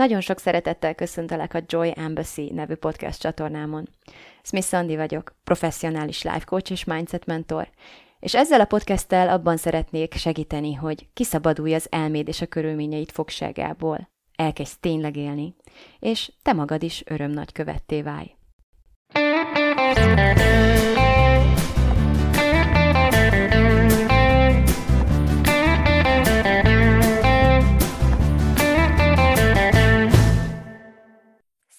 [0.00, 3.88] Nagyon sok szeretettel köszöntelek a Joy Embassy nevű podcast csatornámon.
[4.42, 7.70] Smith Sandy vagyok, professzionális life coach és mindset mentor,
[8.20, 14.10] és ezzel a podcasttel abban szeretnék segíteni, hogy kiszabadulj az elméd és a körülményeit fogságából,
[14.36, 15.54] elkezdj tényleg élni,
[15.98, 18.34] és te magad is öröm nagy követté válj.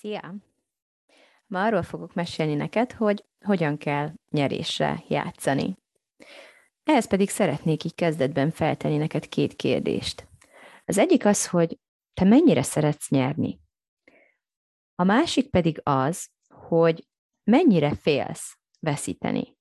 [0.01, 0.35] Szia!
[1.47, 5.77] Ma arról fogok mesélni neked, hogy hogyan kell nyerésre játszani.
[6.83, 10.27] Ehhez pedig szeretnék így kezdetben feltenni neked két kérdést.
[10.85, 11.79] Az egyik az, hogy
[12.13, 13.59] te mennyire szeretsz nyerni.
[14.95, 17.07] A másik pedig az, hogy
[17.43, 19.57] mennyire félsz veszíteni.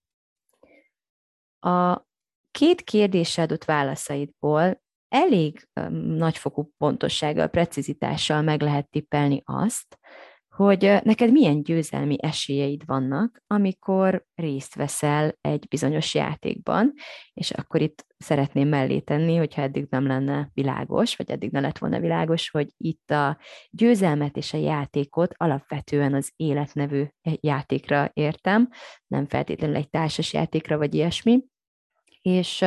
[1.58, 2.02] A
[2.50, 5.68] két kérdésre adott válaszaidból elég
[6.02, 9.98] nagyfokú pontossággal, precizitással meg lehet tippelni azt,
[10.56, 16.92] hogy neked milyen győzelmi esélyeid vannak, amikor részt veszel egy bizonyos játékban,
[17.32, 21.78] és akkor itt szeretném mellé tenni, hogyha eddig nem lenne világos, vagy eddig ne lett
[21.78, 23.38] volna világos, hogy itt a
[23.70, 28.68] győzelmet és a játékot alapvetően az életnevű játékra értem,
[29.06, 31.44] nem feltétlenül egy társas játékra, vagy ilyesmi,
[32.22, 32.64] és,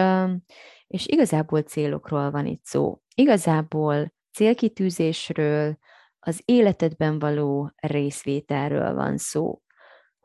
[0.87, 2.97] és igazából célokról van itt szó.
[3.15, 5.77] Igazából célkitűzésről,
[6.25, 9.61] az életedben való részvételről van szó,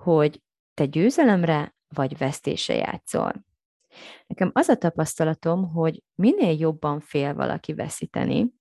[0.02, 0.42] hogy
[0.74, 3.32] te győzelemre vagy vesztésre játszol.
[4.26, 8.52] Nekem az a tapasztalatom, hogy minél jobban fél valaki veszíteni,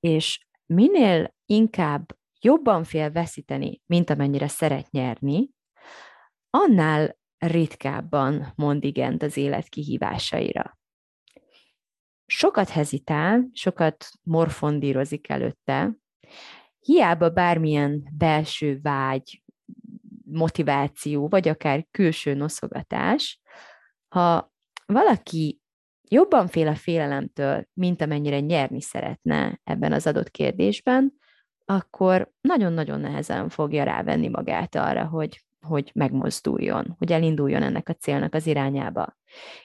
[0.00, 5.50] és minél inkább jobban fél veszíteni, mint amennyire szeret nyerni,
[6.50, 10.78] annál ritkábban mond igent az élet kihívásaira.
[12.26, 15.96] Sokat hezitál, sokat morfondírozik előtte,
[16.80, 19.42] hiába bármilyen belső vágy,
[20.24, 23.40] motiváció, vagy akár külső noszogatás,
[24.08, 24.52] ha
[24.86, 25.60] valaki
[26.08, 31.12] jobban fél a félelemtől, mint amennyire nyerni szeretne ebben az adott kérdésben,
[31.64, 38.34] akkor nagyon-nagyon nehezen fogja rávenni magát arra, hogy, hogy megmozduljon, hogy elinduljon ennek a célnak
[38.34, 39.16] az irányába.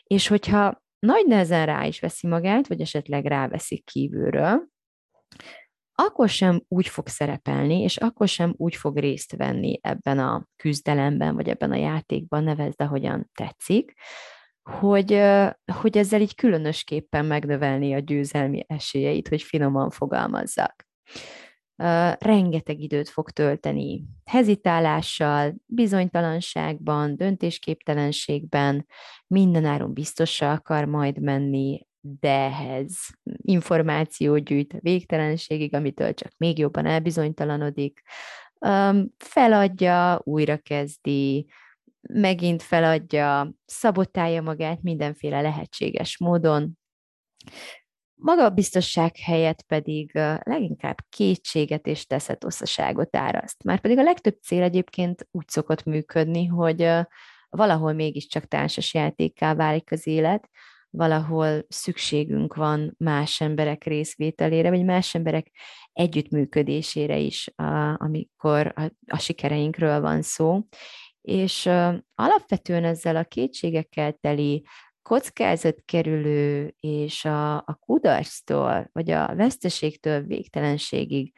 [0.03, 4.67] És hogyha nagy nehezen rá is veszi magát, vagy esetleg ráveszik kívülről,
[5.95, 11.35] akkor sem úgy fog szerepelni, és akkor sem úgy fog részt venni ebben a küzdelemben,
[11.35, 13.93] vagy ebben a játékban, nevezd, ahogyan tetszik,
[14.69, 15.21] hogy,
[15.79, 20.87] hogy ezzel így különösképpen megnövelni a győzelmi esélyeit, hogy finoman fogalmazzak.
[22.19, 28.85] rengeteg időt fog tölteni hezitálással, bizonytalanságban, döntésképtelenségben,
[29.27, 31.87] mindenáron biztosra akar majd menni,
[32.19, 32.97] de ehhez
[33.37, 38.01] információ gyűjt a végtelenségig, amitől csak még jobban elbizonytalanodik,
[39.17, 41.47] feladja, újra kezdi,
[42.01, 46.77] megint feladja, szabotálja magát mindenféle lehetséges módon.
[48.15, 50.11] Maga a biztosság helyett pedig
[50.43, 53.63] leginkább kétséget és teszetosszaságot áraszt.
[53.63, 56.89] Már pedig a legtöbb cél egyébként úgy szokott működni, hogy
[57.49, 60.49] valahol mégiscsak társas játékká válik az élet,
[60.95, 65.51] valahol szükségünk van más emberek részvételére, vagy más emberek
[65.93, 67.53] együttműködésére is,
[67.95, 70.61] amikor a, a sikereinkről van szó.
[71.21, 71.65] És
[72.15, 74.63] alapvetően ezzel a kétségekkel teli
[75.01, 81.33] kockázatkerülő és a, a kudarctól, vagy a veszteségtől végtelenségig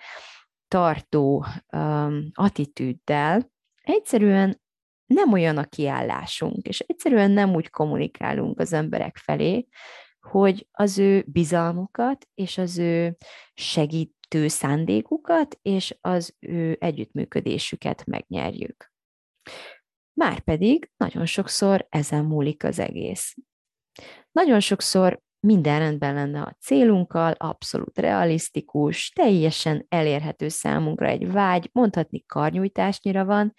[0.67, 3.51] tartó um, attitűddel
[3.81, 4.61] egyszerűen
[5.07, 9.67] nem olyan a kiállásunk, és egyszerűen nem úgy kommunikálunk az emberek felé,
[10.19, 13.17] hogy az ő bizalmukat és az ő
[13.53, 18.91] segítő szándékukat és az ő együttműködésüket megnyerjük.
[20.13, 23.35] Márpedig nagyon sokszor ezen múlik az egész.
[24.31, 32.23] Nagyon sokszor minden rendben lenne a célunkkal, abszolút realisztikus, teljesen elérhető számunkra egy vágy, mondhatni
[32.25, 33.53] karnyújtásnyira van,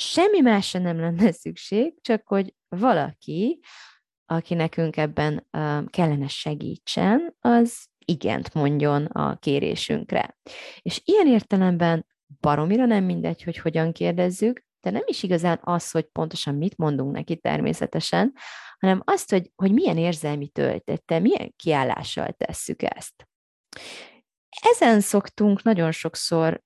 [0.00, 3.60] semmi másra nem lenne szükség, csak hogy valaki,
[4.26, 5.46] aki nekünk ebben
[5.90, 10.38] kellene segítsen, az igent mondjon a kérésünkre.
[10.80, 12.06] És ilyen értelemben
[12.40, 17.12] baromira nem mindegy, hogy hogyan kérdezzük, de nem is igazán az, hogy pontosan mit mondunk
[17.12, 18.32] neki természetesen,
[18.78, 23.28] hanem azt, hogy, hogy milyen érzelmi töltette, milyen kiállással tesszük ezt.
[24.72, 26.62] Ezen szoktunk nagyon sokszor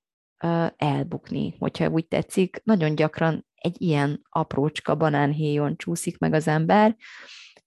[0.76, 2.60] elbukni, hogyha úgy tetszik.
[2.64, 6.96] Nagyon gyakran egy ilyen aprócska banánhéjon csúszik meg az ember,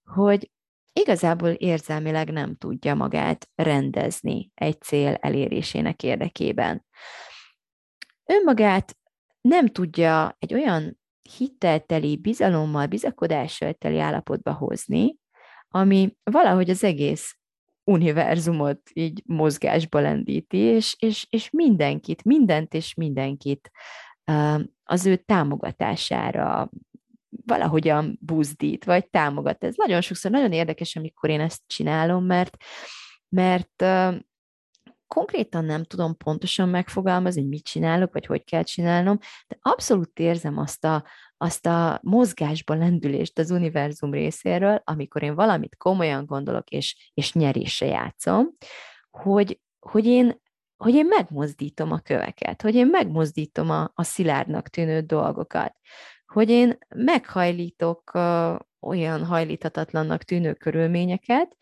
[0.04, 0.52] hogy
[0.94, 6.86] igazából érzelmileg nem tudja magát rendezni egy cél elérésének érdekében.
[8.26, 8.98] Önmagát
[9.42, 11.00] nem tudja egy olyan
[11.38, 15.18] hittelteli, bizalommal, bizakodással teli állapotba hozni,
[15.68, 17.38] ami valahogy az egész
[17.88, 23.72] univerzumot így mozgásba lendíti, és, és, és mindenkit, mindent és mindenkit
[24.84, 26.70] az ő támogatására
[27.46, 29.64] valahogyan buzdít, vagy támogat.
[29.64, 32.58] Ez nagyon sokszor nagyon érdekes, amikor én ezt csinálom, mert,
[33.30, 33.84] mert
[35.08, 39.18] konkrétan nem tudom pontosan megfogalmazni, hogy mit csinálok, vagy hogy kell csinálnom,
[39.48, 41.06] de abszolút érzem azt a,
[41.38, 47.86] azt a mozgásba lendülést az univerzum részéről, amikor én valamit komolyan gondolok, és, és nyerésre
[47.86, 48.48] játszom,
[49.10, 50.46] hogy, hogy én
[50.78, 55.76] hogy én megmozdítom a köveket, hogy én megmozdítom a, a szilárdnak tűnő dolgokat,
[56.26, 61.56] hogy én meghajlítok uh, olyan hajlíthatatlannak tűnő körülményeket,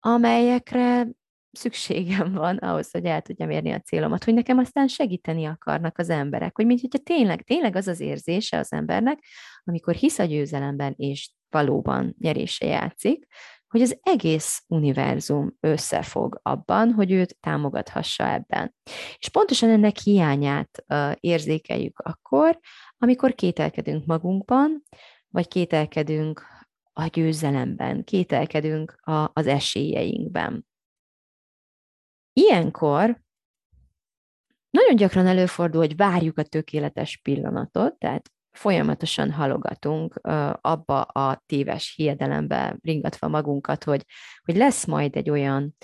[0.00, 1.06] amelyekre
[1.52, 6.10] szükségem van ahhoz, hogy el tudjam érni a célomat, hogy nekem aztán segíteni akarnak az
[6.10, 9.24] emberek, hogy mint hogyha tényleg, tényleg az az érzése az embernek,
[9.64, 13.26] amikor hisz a győzelemben és valóban nyerése játszik,
[13.68, 18.74] hogy az egész univerzum összefog abban, hogy őt támogathassa ebben.
[19.18, 22.58] És pontosan ennek hiányát uh, érzékeljük akkor,
[22.98, 24.82] amikor kételkedünk magunkban,
[25.28, 26.46] vagy kételkedünk
[26.92, 30.67] a győzelemben, kételkedünk a, az esélyeinkben.
[32.38, 33.20] Ilyenkor
[34.70, 40.14] nagyon gyakran előfordul, hogy várjuk a tökéletes pillanatot, tehát folyamatosan halogatunk
[40.60, 44.04] abba a téves hiedelembe ringatva magunkat, hogy,
[44.44, 45.76] hogy lesz majd egy olyan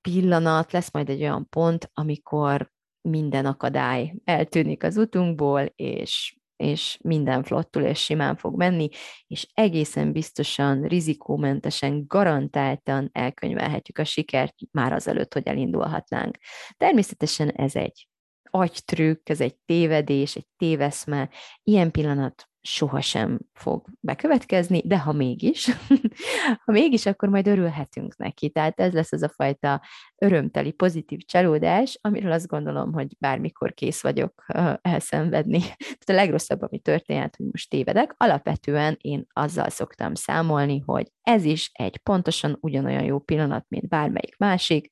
[0.00, 7.42] pillanat, lesz majd egy olyan pont, amikor minden akadály eltűnik az utunkból, és és minden
[7.42, 8.88] flottul és simán fog menni,
[9.26, 16.36] és egészen biztosan, rizikómentesen, garantáltan elkönyvelhetjük a sikert már azelőtt, hogy elindulhatnánk.
[16.76, 18.08] Természetesen ez egy
[18.50, 21.30] agytrükk, ez egy tévedés, egy téveszme.
[21.62, 25.70] Ilyen pillanat sohasem fog bekövetkezni, de ha mégis,
[26.64, 28.50] ha mégis, akkor majd örülhetünk neki.
[28.50, 29.82] Tehát ez lesz az a fajta
[30.18, 34.44] örömteli, pozitív csalódás, amiről azt gondolom, hogy bármikor kész vagyok
[34.82, 35.58] elszenvedni.
[35.58, 41.44] Tehát a legrosszabb, ami történhet, hogy most tévedek, alapvetően én azzal szoktam számolni, hogy ez
[41.44, 44.88] is egy pontosan ugyanolyan jó pillanat, mint bármelyik másik,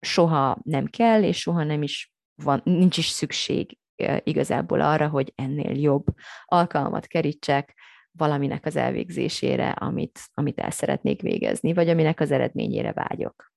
[0.00, 2.12] soha nem kell, és soha nem is
[2.42, 3.78] van, nincs is szükség
[4.24, 6.04] igazából arra, hogy ennél jobb
[6.44, 7.74] alkalmat kerítsek
[8.12, 13.52] valaminek az elvégzésére, amit, amit el szeretnék végezni, vagy aminek az eredményére vágyok.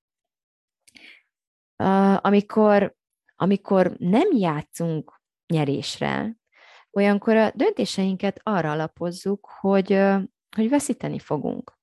[2.16, 2.94] Amikor,
[3.36, 6.36] amikor nem játszunk nyerésre,
[6.90, 9.92] olyankor a döntéseinket arra alapozzuk, hogy,
[10.56, 11.76] hogy veszíteni fogunk.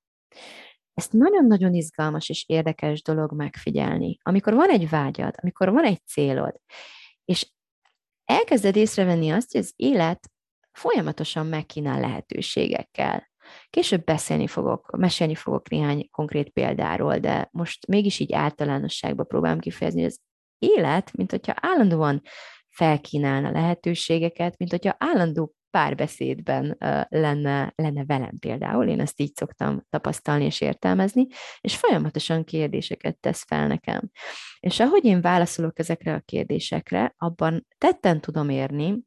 [0.94, 4.18] Ezt nagyon-nagyon izgalmas és érdekes dolog megfigyelni.
[4.22, 6.60] Amikor van egy vágyad, amikor van egy célod,
[7.24, 7.52] és
[8.26, 10.30] elkezded észrevenni azt, hogy az élet
[10.72, 13.30] folyamatosan megkínál lehetőségekkel.
[13.70, 20.00] Később beszélni fogok, mesélni fogok néhány konkrét példáról, de most mégis így általánosságban próbálom kifejezni,
[20.02, 20.20] hogy az
[20.58, 22.22] élet, mint hogyha állandóan
[22.68, 26.76] felkínálna lehetőségeket, mint hogyha állandó párbeszédben
[27.08, 31.26] lenne, lenne velem például, én ezt így szoktam tapasztalni és értelmezni,
[31.60, 34.10] és folyamatosan kérdéseket tesz fel nekem.
[34.60, 38.98] És ahogy én válaszolok ezekre a kérdésekre, abban tetten tudom érni,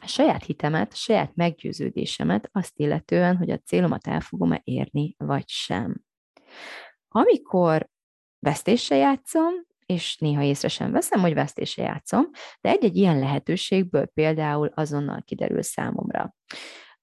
[0.00, 5.48] a saját hitemet, a saját meggyőződésemet azt illetően, hogy a célomat el fogom-e érni, vagy
[5.48, 6.04] sem.
[7.08, 7.88] Amikor
[8.38, 9.52] vesztéssel játszom,
[9.92, 12.30] és néha észre sem veszem, hogy vesztése játszom,
[12.60, 16.34] de egy-egy ilyen lehetőségből például azonnal kiderül számomra.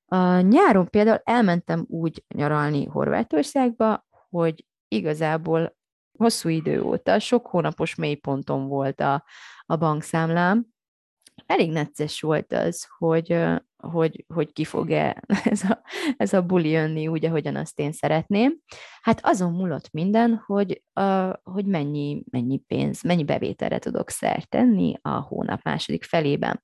[0.06, 5.78] A nyáron például elmentem úgy nyaralni Horvátországba, hogy igazából
[6.18, 9.26] hosszú idő óta, sok hónapos mélyponton volt a,
[9.66, 10.66] a bankszámlám.
[11.46, 13.32] Elég necces volt az, hogy,
[13.92, 15.82] hogy, hogy ki fog-e ez a,
[16.18, 18.58] ez a buli jönni úgy, ahogyan azt én szeretném.
[19.02, 24.94] Hát azon múlott minden, hogy, uh, hogy mennyi, mennyi pénz, mennyi bevételre tudok szert tenni
[25.02, 26.64] a hónap második felében.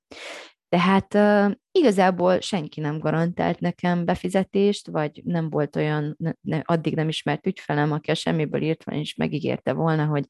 [0.72, 6.94] Tehát uh, igazából senki nem garantált nekem befizetést, vagy nem volt olyan, ne, ne, addig
[6.94, 10.26] nem ismert ügyfelem, aki a semmiből írt van, és megígérte volna, hogy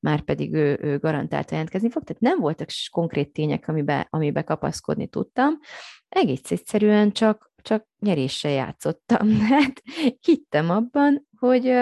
[0.00, 2.04] már pedig ő, ő garantált jelentkezni fog.
[2.04, 5.58] Tehát nem voltak konkrét tények, amibe, amibe kapaszkodni tudtam.
[6.08, 9.40] Egész egyszerűen csak, csak nyeréssel játszottam.
[9.50, 9.82] Hát
[10.20, 11.72] hittem abban, hogy,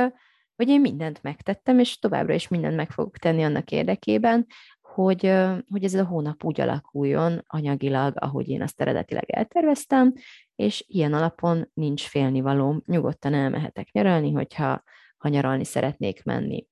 [0.56, 4.46] hogy én mindent megtettem, és továbbra is mindent meg fogok tenni annak érdekében,
[4.92, 5.32] hogy,
[5.70, 10.12] hogy ez a hónap úgy alakuljon anyagilag, ahogy én azt eredetileg elterveztem,
[10.56, 14.82] és ilyen alapon nincs félnivalóm, nyugodtan elmehetek nyaralni, hogyha
[15.16, 16.66] ha nyaralni szeretnék menni.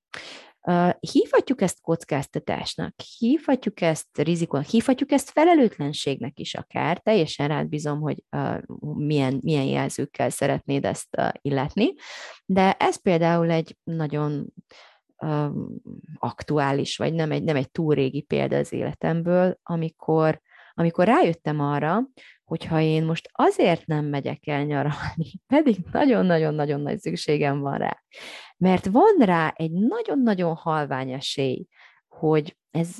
[0.99, 8.23] Hívhatjuk ezt kockáztatásnak, hívhatjuk ezt rizikónak, hívhatjuk ezt felelőtlenségnek is akár, teljesen rád bízom, hogy
[8.95, 11.93] milyen, milyen jelzőkkel szeretnéd ezt illetni,
[12.45, 14.53] de ez például egy nagyon
[16.19, 20.41] aktuális, vagy nem egy, nem egy túl régi példa az életemből, amikor,
[20.73, 22.01] amikor rájöttem arra,
[22.43, 28.03] hogyha én most azért nem megyek el nyaralni, pedig nagyon-nagyon-nagyon nagy szükségem van rá,
[28.57, 31.67] mert van rá egy nagyon-nagyon halvány esély,
[32.07, 32.97] hogy ez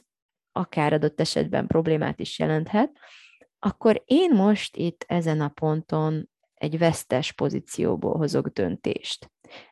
[0.52, 2.92] akár adott esetben problémát is jelenthet,
[3.60, 9.32] akkor én most itt ezen a ponton egy vesztes pozícióból hozok döntést.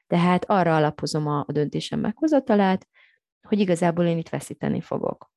[0.09, 2.87] Tehát arra alapozom a, döntésem meghozatalát,
[3.47, 5.31] hogy igazából én itt veszíteni fogok.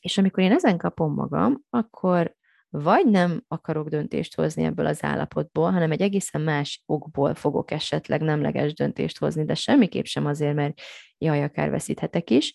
[0.00, 2.36] És amikor én ezen kapom magam, akkor
[2.68, 8.20] vagy nem akarok döntést hozni ebből az állapotból, hanem egy egészen más okból fogok esetleg
[8.20, 10.80] nemleges döntést hozni, de semmiképp sem azért, mert
[11.18, 12.54] jaj, akár veszíthetek is,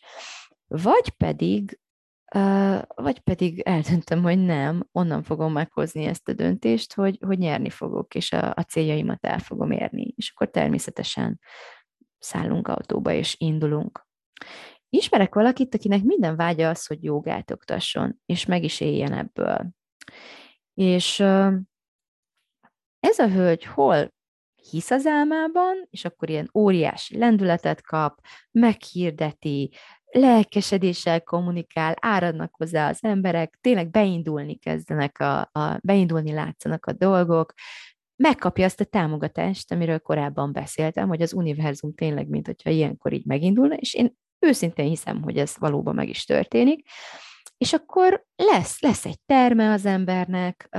[0.68, 1.80] vagy pedig
[2.96, 8.16] vagy pedig eldöntöm, hogy nem, onnan fogom meghozni ezt a döntést, hogy, hogy nyerni fogok,
[8.16, 10.14] és a, a céljaimat el fogom érni.
[10.16, 11.40] És akkor természetesen
[12.20, 14.08] szállunk autóba, és indulunk.
[14.90, 19.70] Ismerek valakit, akinek minden vágya az, hogy jogát oktasson, és meg is éljen ebből.
[20.74, 21.20] És
[23.00, 24.14] ez a hölgy hol
[24.70, 28.20] hisz az álmában, és akkor ilyen óriási lendületet kap,
[28.52, 29.72] meghirdeti,
[30.14, 37.54] lelkesedéssel kommunikál, áradnak hozzá az emberek, tényleg beindulni kezdenek, a, a, beindulni látszanak a dolgok,
[38.16, 43.26] megkapja azt a támogatást, amiről korábban beszéltem, hogy az univerzum tényleg, mint hogyha ilyenkor így
[43.26, 46.88] megindulna, és én őszintén hiszem, hogy ez valóban meg is történik,
[47.58, 50.70] és akkor lesz, lesz egy terme az embernek,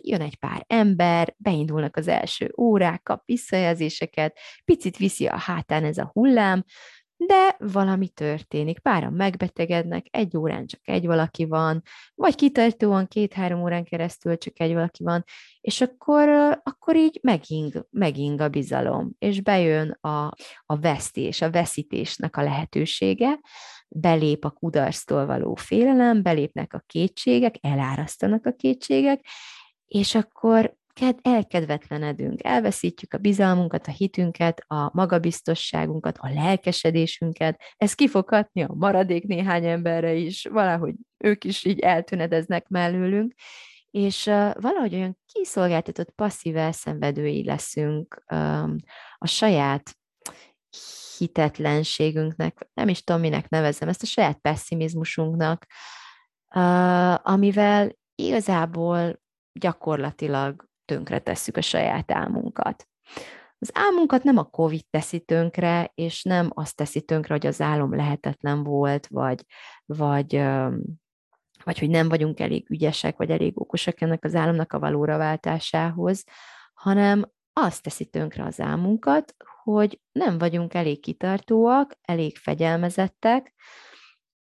[0.00, 5.98] jön egy pár ember, beindulnak az első órák, kap visszajelzéseket, picit viszi a hátán ez
[5.98, 6.64] a hullám,
[7.26, 11.82] de valami történik, páran megbetegednek, egy órán csak egy valaki van,
[12.14, 15.24] vagy kitartóan két-három órán keresztül csak egy valaki van,
[15.60, 16.28] és akkor,
[16.62, 20.32] akkor így meging, meging a bizalom, és bejön a,
[20.66, 23.40] a vesztés, a veszítésnek a lehetősége,
[23.88, 29.26] belép a kudarctól való félelem, belépnek a kétségek, elárasztanak a kétségek,
[29.86, 30.76] és akkor
[31.22, 38.74] elkedvetlenedünk, elveszítjük a bizalmunkat, a hitünket, a magabiztosságunkat, a lelkesedésünket, ez ki fog hatni a
[38.74, 40.94] maradék néhány emberre is, valahogy
[41.24, 43.34] ők is így eltűnedeznek mellőlünk,
[43.90, 48.76] és uh, valahogy olyan kiszolgáltatott passzív elszenvedői leszünk um,
[49.18, 49.96] a saját
[51.18, 55.66] hitetlenségünknek, nem is tudom, minek nevezem, ezt a saját pessimizmusunknak,
[56.54, 59.20] uh, amivel igazából
[59.52, 62.88] gyakorlatilag tönkre tesszük a saját álmunkat.
[63.58, 67.94] Az álmunkat nem a COVID teszi tönkre, és nem azt teszi tönkre, hogy az álom
[67.94, 69.44] lehetetlen volt, vagy,
[69.84, 70.42] vagy,
[71.64, 76.24] vagy hogy nem vagyunk elég ügyesek, vagy elég okosak ennek az álomnak a valóra váltásához,
[76.74, 83.54] hanem azt teszi tönkre az álmunkat, hogy nem vagyunk elég kitartóak, elég fegyelmezettek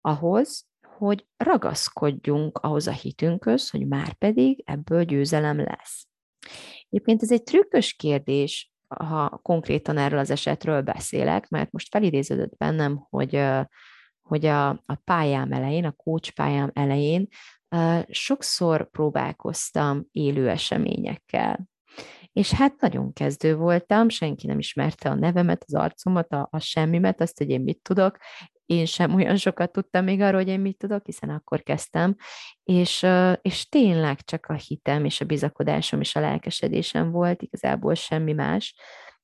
[0.00, 6.09] ahhoz, hogy ragaszkodjunk ahhoz a hitünkhöz, hogy már pedig ebből győzelem lesz.
[6.88, 13.06] Egyébként ez egy trükkös kérdés, ha konkrétan erről az esetről beszélek, mert most felidéződött bennem,
[13.10, 13.42] hogy,
[14.20, 16.32] hogy a, a pályám elején, a coach
[16.72, 17.28] elején
[18.08, 21.68] sokszor próbálkoztam élő eseményekkel.
[22.32, 27.20] És hát nagyon kezdő voltam, senki nem ismerte a nevemet, az arcomat, a, a semmimet,
[27.20, 28.16] azt, hogy én mit tudok,
[28.70, 32.16] én sem olyan sokat tudtam még arról, hogy én mit tudok, hiszen akkor kezdtem,
[32.62, 33.06] és,
[33.42, 38.74] és tényleg csak a hitem és a bizakodásom és a lelkesedésem volt, igazából semmi más,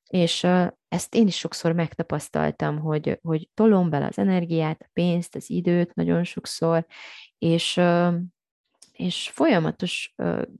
[0.09, 0.47] és
[0.87, 5.93] ezt én is sokszor megtapasztaltam, hogy, hogy tolom bele az energiát, a pénzt, az időt
[5.93, 6.85] nagyon sokszor,
[7.37, 7.81] és,
[8.91, 10.15] és folyamatos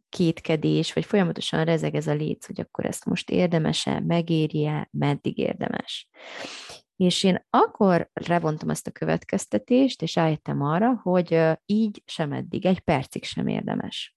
[0.09, 6.09] kétkedés, vagy folyamatosan rezeg ez a léc, hogy akkor ezt most érdemese, megérje, meddig érdemes.
[6.97, 12.79] És én akkor levontam ezt a következtetést, és rájöttem arra, hogy így sem eddig, egy
[12.79, 14.15] percig sem érdemes.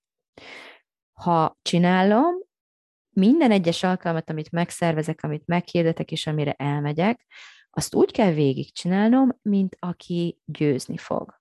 [1.13, 2.35] Ha csinálom,
[3.11, 7.27] minden egyes alkalmat, amit megszervezek, amit meghirdetek, és amire elmegyek,
[7.71, 11.39] azt úgy kell végigcsinálnom, mint aki győzni fog.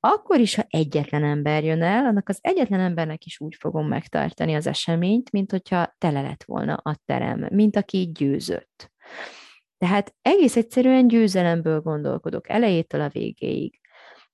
[0.00, 4.54] Akkor is, ha egyetlen ember jön el, annak az egyetlen embernek is úgy fogom megtartani
[4.54, 8.92] az eseményt, mint hogyha tele lett volna a terem, mint aki győzött.
[9.78, 13.80] Tehát egész egyszerűen győzelemből gondolkodok elejétől a végéig.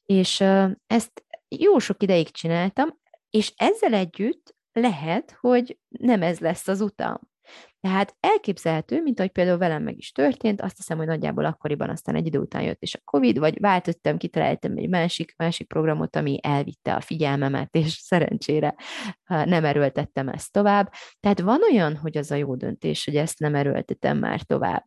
[0.04, 0.40] És
[0.86, 7.31] ezt jó sok ideig csináltam, és ezzel együtt lehet, hogy nem ez lesz az utam.
[7.82, 12.14] Tehát elképzelhető, mint ahogy például velem meg is történt, azt hiszem, hogy nagyjából akkoriban aztán
[12.14, 16.38] egy idő után jött is a Covid, vagy váltottam, kitaláltam egy másik, másik programot, ami
[16.42, 18.74] elvitte a figyelmemet, és szerencsére
[19.26, 20.92] nem erőltettem ezt tovább.
[21.20, 24.84] Tehát van olyan, hogy az a jó döntés, hogy ezt nem erőltetem már tovább.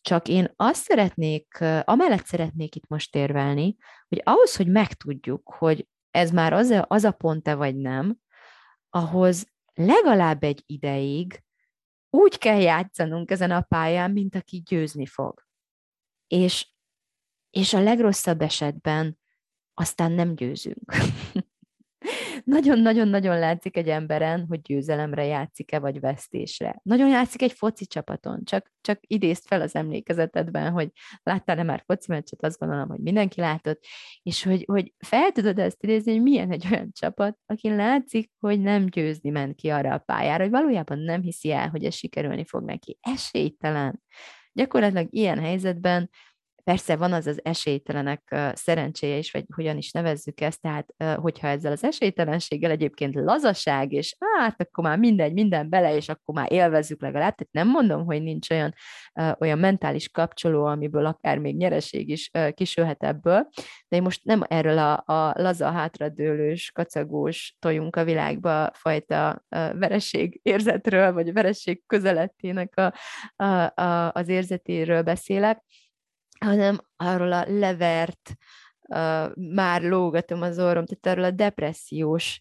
[0.00, 3.76] Csak én azt szeretnék, amellett szeretnék itt most érvelni,
[4.08, 8.16] hogy ahhoz, hogy megtudjuk, hogy ez már az a, az a pont-e vagy nem,
[8.90, 11.42] ahhoz legalább egy ideig
[12.10, 15.46] úgy kell játszanunk ezen a pályán, mint aki győzni fog.
[16.26, 16.68] És,
[17.50, 19.18] és a legrosszabb esetben
[19.74, 20.94] aztán nem győzünk.
[22.44, 26.80] Nagyon-nagyon-nagyon látszik egy emberen, hogy győzelemre játszik-e, vagy vesztésre.
[26.82, 30.90] Nagyon játszik egy foci csapaton, csak, csak idézt fel az emlékezetedben, hogy
[31.22, 33.84] láttál-e már foci meccset, azt gondolom, hogy mindenki látott,
[34.22, 38.60] és hogy, hogy fel tudod ezt idézni, hogy milyen egy olyan csapat, aki látszik, hogy
[38.60, 42.44] nem győzni ment ki arra a pályára, hogy valójában nem hiszi el, hogy ez sikerülni
[42.44, 42.98] fog neki.
[43.00, 44.02] Esélytelen.
[44.52, 46.10] Gyakorlatilag ilyen helyzetben
[46.68, 51.72] Persze van az az esélytelenek szerencséje is, vagy hogyan is nevezzük ezt, tehát hogyha ezzel
[51.72, 57.00] az esélytelenséggel egyébként lazaság, és hát akkor már mindegy, minden bele, és akkor már élvezzük
[57.00, 58.74] legalább, tehát nem mondom, hogy nincs olyan,
[59.38, 63.48] olyan mentális kapcsoló, amiből akár még nyereség is kisülhet ebből,
[63.88, 70.40] de én most nem erről a, a laza, hátradőlős, kacagós tojunk a világba fajta vereség
[70.42, 72.94] érzetről, vagy vereség közelettének a,
[73.44, 75.62] a, a, az érzetéről beszélek,
[76.44, 78.32] hanem arról a levert,
[79.34, 82.40] már lógatom az orrom, tehát arról a depressziós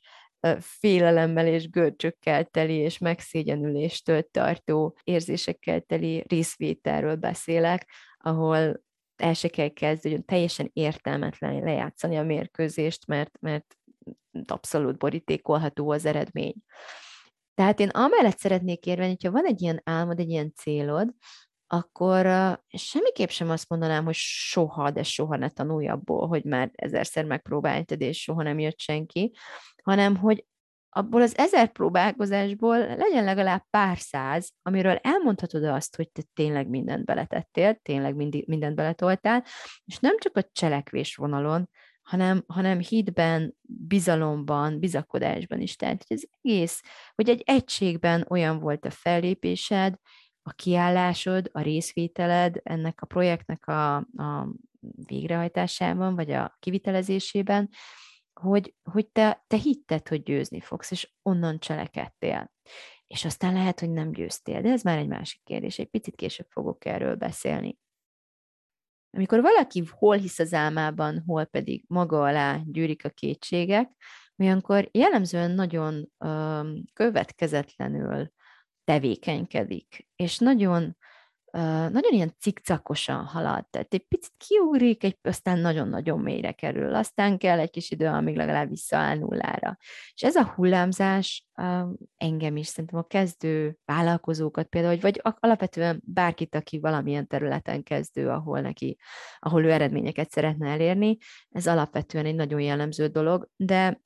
[0.59, 8.81] félelemmel és görcsökkel teli és megszégyenüléstől tartó érzésekkel teli részvételről beszélek, ahol
[9.15, 13.77] el se kell kezdeni, teljesen értelmetlen lejátszani a mérkőzést, mert, mert
[14.45, 16.55] abszolút borítékolható az eredmény.
[17.53, 21.09] Tehát én amellett szeretnék érvelni, hogyha van egy ilyen álmod, egy ilyen célod,
[21.67, 22.25] akkor
[22.67, 28.01] semmiképp sem azt mondanám, hogy soha, de soha ne tanulj abból, hogy már ezerszer megpróbáltad,
[28.01, 29.35] és soha nem jött senki,
[29.83, 30.45] hanem hogy
[30.89, 37.05] abból az ezer próbálkozásból legyen legalább pár száz, amiről elmondhatod azt, hogy te tényleg mindent
[37.05, 39.43] beletettél, tényleg mindent beletoltál,
[39.85, 41.69] és nem csak a cselekvés vonalon,
[42.01, 43.55] hanem, hanem hitben,
[43.87, 45.75] bizalomban, bizakodásban is.
[45.75, 46.81] Tehát, hogy az egész,
[47.15, 49.95] hogy egy egységben olyan volt a fellépésed,
[50.47, 54.47] a kiállásod, a részvételed ennek a projektnek a, a
[55.05, 57.69] végrehajtásában, vagy a kivitelezésében,
[58.33, 62.51] hogy, hogy te, te hitted, hogy győzni fogsz, és onnan cselekedtél.
[63.07, 66.47] És aztán lehet, hogy nem győztél, de ez már egy másik kérdés, egy picit később
[66.49, 67.77] fogok erről beszélni.
[69.11, 73.91] Amikor valaki hol hisz az álmában, hol pedig maga alá gyűrik a kétségek,
[74.37, 76.61] olyankor jellemzően nagyon ö,
[76.93, 78.31] következetlenül
[78.87, 80.97] tevékenykedik, és nagyon,
[81.91, 87.59] nagyon ilyen cikcakosan halad, tehát egy picit kiugrik, egy, aztán nagyon-nagyon mélyre kerül, aztán kell
[87.59, 89.77] egy kis idő, amíg legalább visszaáll nullára.
[90.13, 91.47] És ez a hullámzás
[92.17, 98.61] engem is, szerintem a kezdő vállalkozókat például, vagy alapvetően bárkit, aki valamilyen területen kezdő, ahol
[98.61, 98.97] neki,
[99.39, 101.17] ahol ő eredményeket szeretne elérni,
[101.49, 104.01] ez alapvetően egy nagyon jellemző dolog, de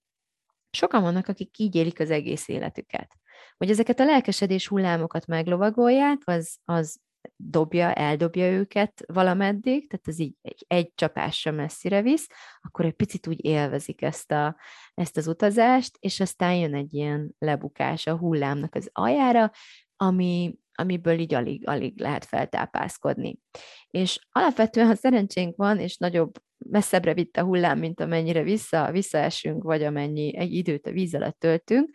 [0.72, 3.21] sokan vannak, akik így élik az egész életüket
[3.62, 7.00] hogy ezeket a lelkesedés hullámokat meglovagolják, az, az
[7.36, 12.28] dobja, eldobja őket valameddig, tehát ez így egy, egy csapásra messzire visz,
[12.62, 14.56] akkor egy picit úgy élvezik ezt, a,
[14.94, 19.52] ezt az utazást, és aztán jön egy ilyen lebukás a hullámnak az aljára,
[19.96, 23.40] ami, amiből így alig, alig lehet feltápászkodni.
[23.88, 29.64] És alapvetően, ha szerencsénk van, és nagyobb, messzebbre vitt a hullám, mint amennyire vissza, visszaesünk,
[29.64, 31.90] vagy amennyi egy időt a víz alatt töltünk,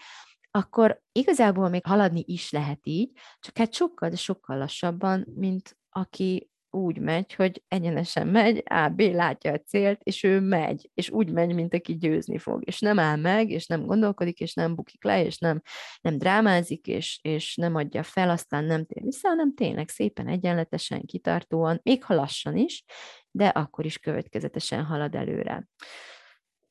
[0.57, 6.51] akkor igazából még haladni is lehet így, csak hát sokkal, de sokkal lassabban, mint aki
[6.71, 11.33] úgy megy, hogy egyenesen megy, A, B látja a célt, és ő megy, és úgy
[11.33, 15.05] megy, mint aki győzni fog, és nem áll meg, és nem gondolkodik, és nem bukik
[15.05, 15.63] le, és nem,
[16.01, 21.05] nem drámázik, és, és nem adja fel, aztán nem tér vissza, hanem tényleg szépen, egyenletesen,
[21.05, 22.85] kitartóan, még ha lassan is,
[23.31, 25.69] de akkor is következetesen halad előre.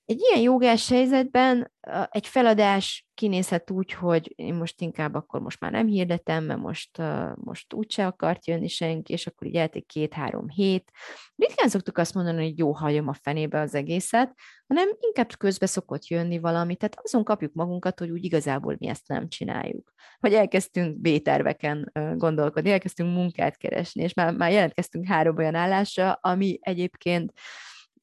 [0.06, 1.72] Egy ilyen jogás helyzetben
[2.10, 7.02] egy feladás kinézhet úgy, hogy én most inkább akkor most már nem hirdetem, mert most,
[7.36, 10.92] most úgyse akart jönni senki, és akkor így elték két-három hét.
[11.36, 14.34] Ritkán szoktuk azt mondani, hogy jó, hagyom a fenébe az egészet,
[14.68, 19.08] hanem inkább közbe szokott jönni valami, tehát azon kapjuk magunkat, hogy úgy igazából mi ezt
[19.08, 19.94] nem csináljuk.
[20.20, 26.58] Hogy elkezdtünk B-terveken gondolkodni, elkezdtünk munkát keresni, és már, már jelentkeztünk három olyan állásra, ami
[26.62, 27.34] egyébként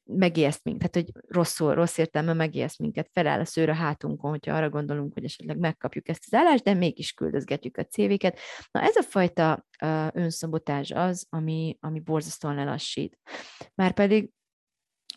[0.05, 4.55] megijeszt minket, tehát hogy rosszul, rossz értelme megijeszt minket, feláll a szőr a hátunkon, hogyha
[4.55, 8.39] arra gondolunk, hogy esetleg megkapjuk ezt az állást, de mégis küldözgetjük a CV-ket.
[8.71, 13.19] Na ez a fajta uh, önszabotás az, ami, ami borzasztóan lelassít.
[13.75, 14.31] Márpedig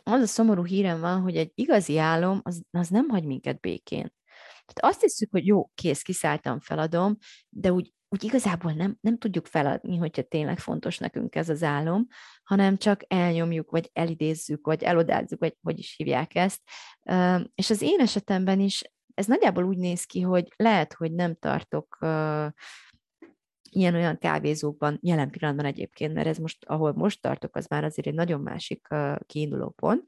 [0.03, 4.13] az a szomorú hírem van, hogy egy igazi álom az, az nem hagy minket békén.
[4.65, 7.17] Tehát azt hiszük, hogy jó, kész, kiszálltam, feladom,
[7.49, 12.07] de úgy, úgy igazából nem, nem tudjuk feladni, hogyha tényleg fontos nekünk ez az álom,
[12.43, 16.61] hanem csak elnyomjuk, vagy elidézzük, vagy elodázzuk, vagy hogy is hívják ezt.
[17.55, 21.97] És az én esetemben is ez nagyjából úgy néz ki, hogy lehet, hogy nem tartok
[23.69, 28.13] ilyen-olyan kávézókban, jelen pillanatban egyébként, mert ez most, ahol most tartok, az már azért egy
[28.13, 28.87] nagyon másik
[29.25, 30.03] kiinduló pont,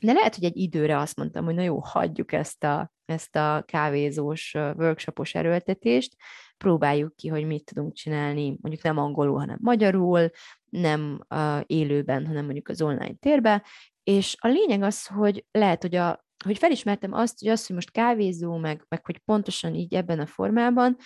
[0.00, 3.62] de lehet, hogy egy időre azt mondtam, hogy na jó, hagyjuk ezt a, ezt a
[3.66, 6.16] kávézós, workshopos erőltetést,
[6.56, 10.30] próbáljuk ki, hogy mit tudunk csinálni, mondjuk nem angolul, hanem magyarul,
[10.64, 13.64] nem uh, élőben, hanem mondjuk az online térbe,
[14.02, 17.90] és a lényeg az, hogy lehet, hogy, a, hogy felismertem azt, hogy az, hogy most
[17.90, 20.96] kávézó, meg, meg hogy pontosan így ebben a formában,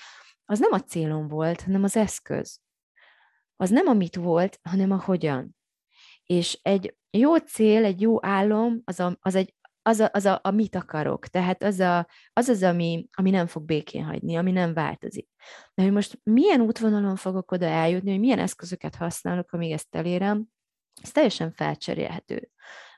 [0.44, 2.60] az nem a célom volt, hanem az eszköz.
[3.56, 5.56] Az nem a mit volt, hanem a hogyan.
[6.24, 9.54] És egy jó cél, egy jó álom, az, a, az, egy,
[9.86, 11.26] az, a, az a, a mit akarok.
[11.26, 15.28] Tehát az, a, az az, ami, ami nem fog békén hagyni, ami nem változik.
[15.74, 20.44] De hogy most milyen útvonalon fogok oda eljutni, hogy milyen eszközöket használok, amíg ezt elérem,
[21.02, 22.50] ez teljesen felcserélhető.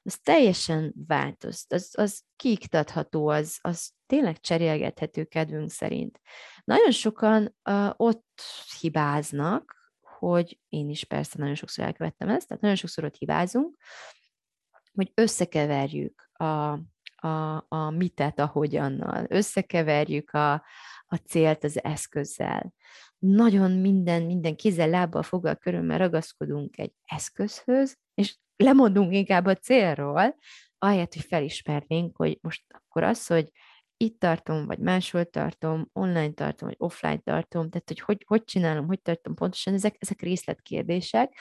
[0.03, 6.21] Az teljesen változ, az, az kiiktatható, az, az tényleg cserélgethető kedvünk szerint.
[6.65, 8.41] Nagyon sokan uh, ott
[8.81, 9.75] hibáznak,
[10.19, 13.77] hogy én is persze nagyon sokszor elkövettem ezt, tehát nagyon sokszor ott hibázunk,
[14.95, 16.81] hogy összekeverjük a,
[17.27, 20.53] a, a mitet a hogyannal, összekeverjük a,
[21.07, 22.73] a célt az eszközzel.
[23.19, 30.37] Nagyon minden, minden kézzel, lábbal, foggal, körömmel ragaszkodunk egy eszközhöz, és lemondunk inkább a célról,
[30.79, 33.51] ahelyett, hogy felismernénk, hogy most akkor az, hogy
[33.97, 38.87] itt tartom, vagy máshol tartom, online tartom, vagy offline tartom, tehát hogy hogy, hogy csinálom,
[38.87, 41.39] hogy tartom pontosan, ezek, ezek részletkérdések,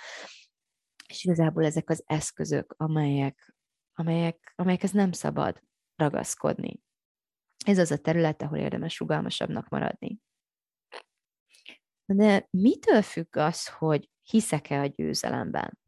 [1.08, 3.55] és igazából ezek az eszközök, amelyek,
[3.96, 5.62] amelyek, amelyekhez nem szabad
[5.96, 6.80] ragaszkodni.
[7.66, 10.20] Ez az a terület, ahol érdemes rugalmasabbnak maradni.
[12.06, 15.80] De mitől függ az, hogy hiszek-e a győzelemben?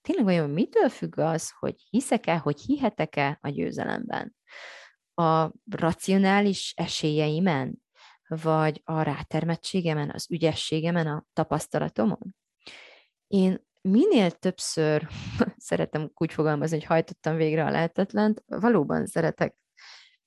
[0.00, 4.36] Tényleg vajon mitől függ az, hogy hiszek-e, hogy hihetek-e a győzelemben?
[5.16, 7.82] a racionális esélyeimen,
[8.28, 12.36] vagy a rátermettségemen, az ügyességemen, a tapasztalatomon?
[13.26, 15.08] Én minél többször
[15.56, 19.54] szeretem úgy fogalmazni, hogy hajtottam végre a lehetetlent, valóban szeretek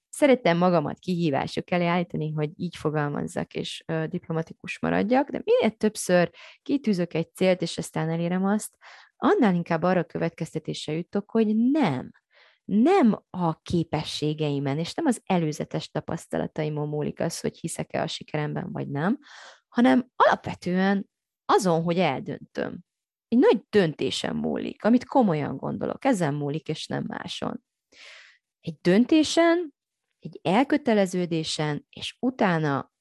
[0.09, 6.29] szerettem magamat kihívások elé állítani, hogy így fogalmazzak és ö, diplomatikus maradjak, de minél többször
[6.61, 8.77] kitűzök egy célt, és aztán elérem azt,
[9.17, 12.11] annál inkább arra következtetése jutok, hogy nem
[12.69, 18.89] nem a képességeimen, és nem az előzetes tapasztalataimon múlik az, hogy hiszek-e a sikeremben, vagy
[18.89, 19.19] nem,
[19.67, 21.09] hanem alapvetően
[21.45, 22.79] azon, hogy eldöntöm.
[23.29, 27.63] Egy nagy döntésem múlik, amit komolyan gondolok, ezen múlik, és nem máson.
[28.59, 29.73] Egy döntésen,
[30.19, 32.91] egy elköteleződésen, és utána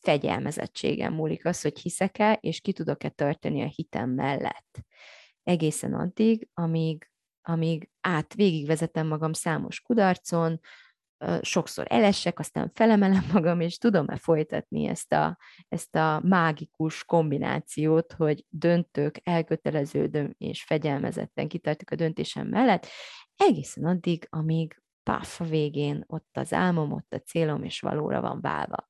[0.00, 4.78] fegyelmezettségem múlik az, hogy hiszek-e, és ki tudok-e tartani a hitem mellett.
[5.42, 7.08] Egészen addig, amíg
[7.48, 10.60] amíg át végigvezetem magam számos kudarcon,
[11.40, 18.44] sokszor elesek, aztán felemelem magam, és tudom-e folytatni ezt a, ezt a mágikus kombinációt, hogy
[18.48, 22.86] döntök, elköteleződöm, és fegyelmezetten kitartok a döntésem mellett,
[23.36, 28.40] egészen addig, amíg páf a végén ott az álmom, ott a célom, és valóra van
[28.40, 28.88] válva.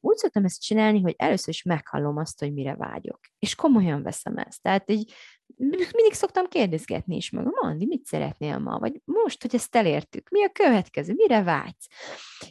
[0.00, 4.36] Úgy szoktam ezt csinálni, hogy először is meghallom azt, hogy mire vágyok, és komolyan veszem
[4.36, 4.62] ezt.
[4.62, 5.12] Tehát így
[5.56, 8.78] mindig szoktam kérdezgetni is magam, Andi, mit szeretnél ma?
[8.78, 11.88] Vagy most, hogy ezt elértük, mi a következő, mire vágysz?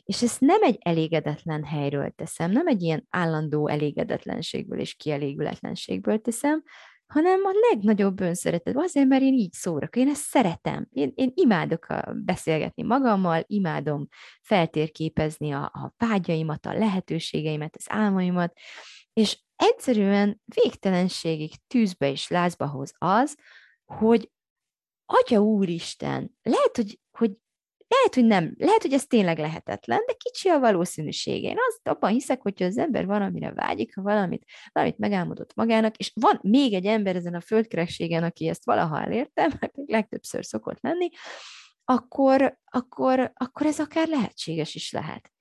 [0.04, 6.64] És ezt nem egy elégedetlen helyről teszem, nem egy ilyen állandó elégedetlenségből és kielégületlenségből teszem,
[7.14, 8.78] hanem a legnagyobb önszeretet.
[8.78, 10.88] Azért, mert én így szórok, én ezt szeretem.
[10.92, 14.08] Én, én imádok a beszélgetni magammal, imádom
[14.42, 18.54] feltérképezni a, a vágyaimat, a lehetőségeimet, az álmaimat,
[19.14, 23.38] és egyszerűen végtelenségig tűzbe és lázba hoz az,
[23.86, 24.32] hogy
[25.06, 27.32] Atya Úristen, lehet, hogy, hogy
[27.88, 31.50] lehet, hogy nem, lehet, hogy ez tényleg lehetetlen, de kicsi a valószínűsége.
[31.50, 36.12] Én azt abban hiszek, hogyha az ember valamire vágyik, ha valamit, valamit megálmodott magának, és
[36.14, 41.10] van még egy ember ezen a földkerekségen, aki ezt valaha elérte, mert legtöbbször szokott lenni,
[41.86, 45.32] akkor, akkor, akkor ez akár lehetséges is lehet.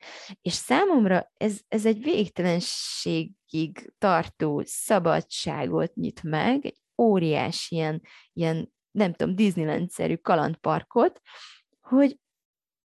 [0.40, 8.02] És számomra ez, ez egy végtelenségig tartó szabadságot nyit meg, egy óriás ilyen,
[8.32, 11.20] ilyen nem tudom, Disneyland-szerű kalandparkot,
[11.80, 12.18] hogy,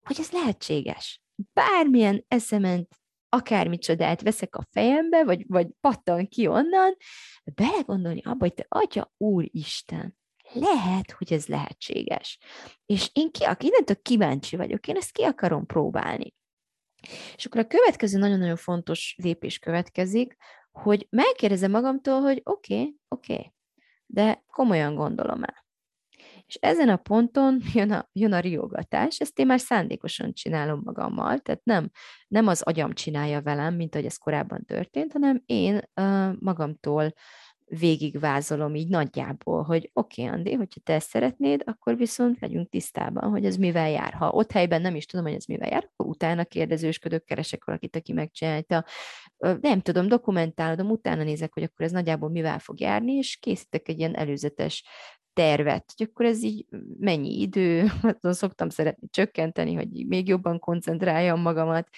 [0.07, 1.23] hogy ez lehetséges.
[1.53, 2.95] Bármilyen eszement
[3.29, 6.97] akármi csodát veszek a fejembe, vagy, vagy pattan ki onnan,
[7.55, 10.17] belegondolni abba, hogy te atya úristen,
[10.55, 12.39] lehet, hogy ez lehetséges.
[12.87, 16.35] És én ki, innentől kíváncsi vagyok, én ezt ki akarom próbálni.
[17.37, 20.37] És akkor a következő nagyon-nagyon fontos lépés következik,
[20.73, 23.53] hogy megkérdezem magamtól, hogy oké, okay, oké, okay,
[24.07, 25.65] de komolyan gondolom el.
[26.47, 31.39] És ezen a ponton jön a, jön a riogatás, ezt én már szándékosan csinálom magammal,
[31.39, 31.91] tehát nem,
[32.29, 37.13] nem az agyam csinálja velem, mint ahogy ez korábban történt, hanem én uh, magamtól
[37.65, 43.31] végigvázolom így nagyjából, hogy oké, okay, Andi, hogyha te ezt szeretnéd, akkor viszont legyünk tisztában,
[43.31, 44.13] hogy ez mivel jár.
[44.13, 47.97] Ha ott helyben nem is tudom, hogy ez mivel jár, akkor utána kérdezősködök, keresek valakit,
[47.97, 48.85] aki megcsinálta.
[49.61, 53.99] Nem tudom, dokumentálodom, utána nézek, hogy akkor ez nagyjából mivel fog járni, és készítek egy
[53.99, 54.85] ilyen előzetes
[55.33, 56.67] tervet, hogy akkor ez így
[56.99, 57.87] mennyi idő,
[58.21, 61.89] azon szoktam szeretni csökkenteni, hogy még jobban koncentráljam magamat,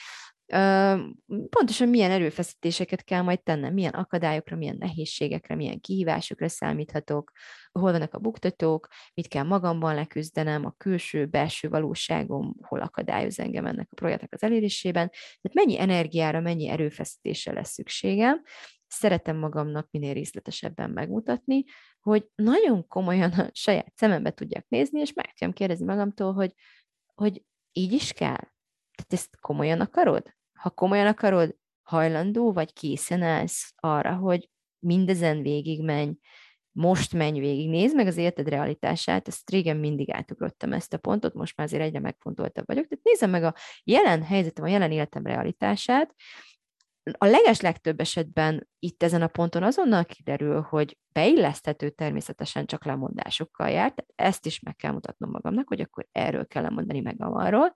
[1.49, 7.33] pontosan milyen erőfeszítéseket kell majd tennem, milyen akadályokra, milyen nehézségekre, milyen kihívásokra számíthatok,
[7.73, 13.67] hol vannak a buktatók, mit kell magamban leküzdenem, a külső, belső valóságom, hol akadályoz engem
[13.67, 18.43] ennek a projektnek az elérésében, tehát mennyi energiára, mennyi erőfeszítésre lesz szükségem,
[18.87, 21.65] szeretem magamnak minél részletesebben megmutatni,
[22.01, 26.55] hogy nagyon komolyan a saját szemembe tudjak nézni, és meg tudom kérdezni magamtól, hogy,
[27.15, 28.55] hogy így is kell?
[28.97, 30.36] Tehát ezt komolyan akarod?
[30.57, 36.13] Ha komolyan akarod, hajlandó vagy készen állsz arra, hogy mindezen végig menj,
[36.73, 41.35] most menj végig, nézd meg az életed realitását, ezt régen mindig átugrottam ezt a pontot,
[41.35, 45.27] most már azért egyre megfontoltabb vagyok, tehát nézem meg a jelen helyzetem, a jelen életem
[45.27, 46.15] realitását,
[47.19, 53.69] a leges legtöbb esetben itt ezen a ponton azonnal kiderül, hogy beilleszthető természetesen csak lemondásokkal
[53.69, 57.73] jár, tehát ezt is meg kell mutatnom magamnak, hogy akkor erről kell lemondani meg arról,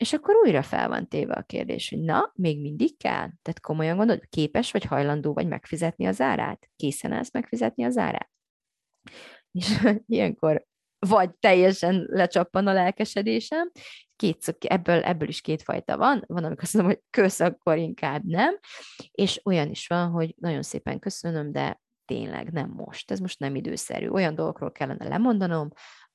[0.00, 3.28] és akkor újra fel van téve a kérdés, hogy na, még mindig kell?
[3.42, 6.68] Tehát komolyan gondolod, képes vagy hajlandó vagy megfizetni az árát?
[6.76, 8.30] Készen állsz megfizetni az árát?
[9.52, 10.66] És ilyenkor
[11.06, 13.70] vagy teljesen lecsappan a lelkesedésem,
[14.16, 18.58] két, ebből, ebből is kétfajta van, van, amikor azt mondom, hogy kösz, akkor inkább nem,
[19.10, 23.54] és olyan is van, hogy nagyon szépen köszönöm, de tényleg nem most, ez most nem
[23.54, 24.08] időszerű.
[24.08, 25.68] Olyan dolgokról kellene lemondanom,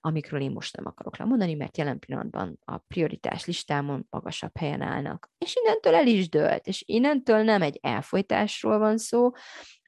[0.05, 5.29] amikről én most nem akarok lemondani, mert jelen pillanatban a prioritás listámon magasabb helyen állnak.
[5.37, 9.31] És innentől el is dőlt, és innentől nem egy elfolytásról van szó,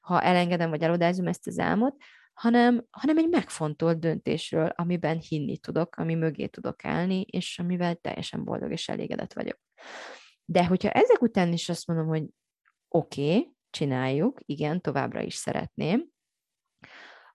[0.01, 1.95] ha elengedem vagy elodázom ezt az álmot,
[2.33, 8.43] hanem, hanem egy megfontolt döntésről, amiben hinni tudok, ami mögé tudok állni, és amivel teljesen
[8.43, 9.59] boldog és elégedett vagyok.
[10.45, 12.23] De hogyha ezek után is azt mondom, hogy
[12.87, 16.05] oké, okay, csináljuk, igen, továbbra is szeretném,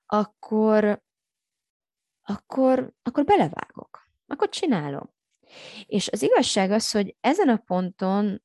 [0.06, 1.02] akkor,
[2.22, 5.10] akkor, akkor belevágok, akkor csinálom.
[5.86, 8.42] És az igazság az, hogy ezen a ponton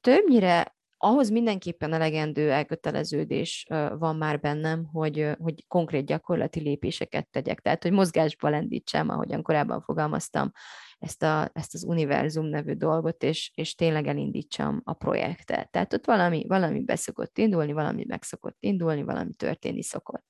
[0.00, 3.66] többnyire ahhoz mindenképpen elegendő elköteleződés
[3.98, 7.60] van már bennem, hogy, hogy konkrét gyakorlati lépéseket tegyek.
[7.60, 10.52] Tehát, hogy mozgásba lendítsem, ahogyan korábban fogalmaztam,
[10.98, 15.70] ezt, a, ezt az univerzum nevű dolgot, és, és tényleg elindítsam a projektet.
[15.70, 20.24] Tehát ott valami, valami beszokott indulni, valami meg szokott indulni, valami történni szokott.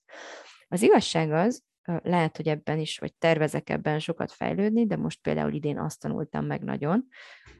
[0.68, 5.53] Az igazság az, lehet, hogy ebben is, vagy tervezek ebben sokat fejlődni, de most például
[5.53, 7.07] idén azt tanultam meg nagyon,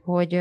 [0.03, 0.35] hogy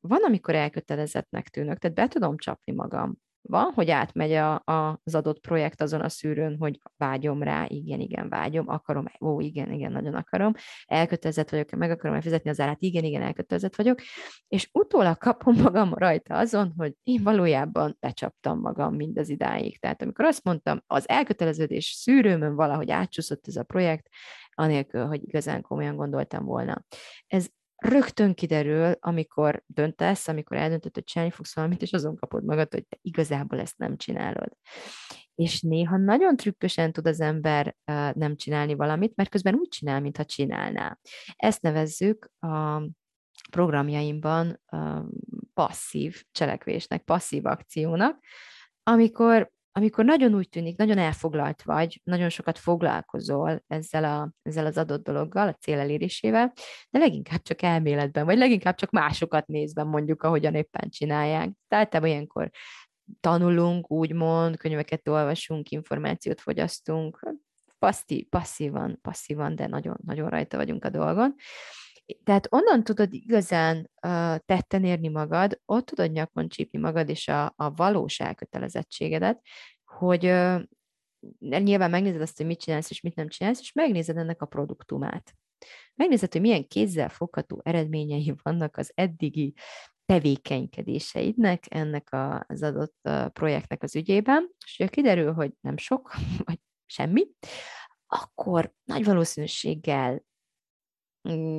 [0.00, 5.14] van, amikor elkötelezettnek tűnök, tehát be tudom csapni magam van, hogy átmegy a, a, az
[5.14, 9.92] adott projekt azon a szűrőn, hogy vágyom rá, igen, igen, vágyom, akarom, ó, igen, igen,
[9.92, 10.52] nagyon akarom,
[10.86, 14.00] elkötelezett vagyok, meg akarom fizetni az árát, igen, igen, elkötelezett vagyok,
[14.48, 19.78] és utólag kapom magam rajta azon, hogy én valójában becsaptam magam mindez idáig.
[19.80, 24.08] Tehát amikor azt mondtam, az elköteleződés szűrőmön valahogy átcsúszott ez a projekt,
[24.52, 26.84] anélkül, hogy igazán komolyan gondoltam volna.
[27.26, 32.72] Ez rögtön kiderül, amikor döntesz, amikor eldöntöd, hogy csinálni fogsz valamit, és azon kapod magad,
[32.72, 34.48] hogy te igazából ezt nem csinálod.
[35.34, 40.00] És néha nagyon trükkösen tud az ember uh, nem csinálni valamit, mert közben úgy csinál,
[40.00, 40.98] mintha csinálná.
[41.36, 42.82] Ezt nevezzük a
[43.50, 45.04] programjaimban uh,
[45.54, 48.18] passzív cselekvésnek, passzív akciónak,
[48.82, 54.78] amikor amikor nagyon úgy tűnik, nagyon elfoglalt vagy, nagyon sokat foglalkozol ezzel, a, ezzel az
[54.78, 56.52] adott dologgal, a cél elérésével,
[56.90, 61.50] de leginkább csak elméletben, vagy leginkább csak másokat nézve mondjuk, ahogyan éppen csinálják.
[61.68, 62.50] Tehát ilyenkor
[63.20, 67.34] tanulunk, úgymond, könyveket olvasunk, információt fogyasztunk,
[67.78, 71.34] passzív, passzívan, passzívan, de nagyon, nagyon rajta vagyunk a dolgon.
[72.24, 77.52] Tehát onnan tudod igazán uh, tetten érni magad, ott tudod nyakon csípni magad és a,
[77.56, 79.40] a valós elkötelezettségedet,
[79.84, 80.62] hogy uh,
[81.38, 85.34] nyilván megnézed azt, hogy mit csinálsz és mit nem csinálsz, és megnézed ennek a produktumát.
[85.94, 89.54] Megnézed, hogy milyen kézzel fogható eredményei vannak az eddigi
[90.04, 92.08] tevékenykedéseidnek ennek
[92.46, 96.12] az adott projektnek az ügyében, és ha kiderül, hogy nem sok,
[96.44, 97.26] vagy semmi,
[98.06, 100.24] akkor nagy valószínűséggel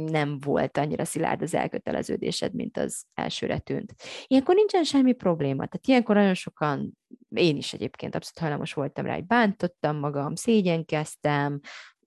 [0.10, 3.94] nem volt annyira szilárd az elköteleződésed, mint az elsőre tűnt.
[4.28, 5.66] Ilyenkor nincsen semmi probléma.
[5.66, 6.98] Tehát ilyenkor nagyon sokan,
[7.30, 11.60] én is egyébként abszolút hajlamos voltam rá, hogy bántottam magam, szégyenkeztem,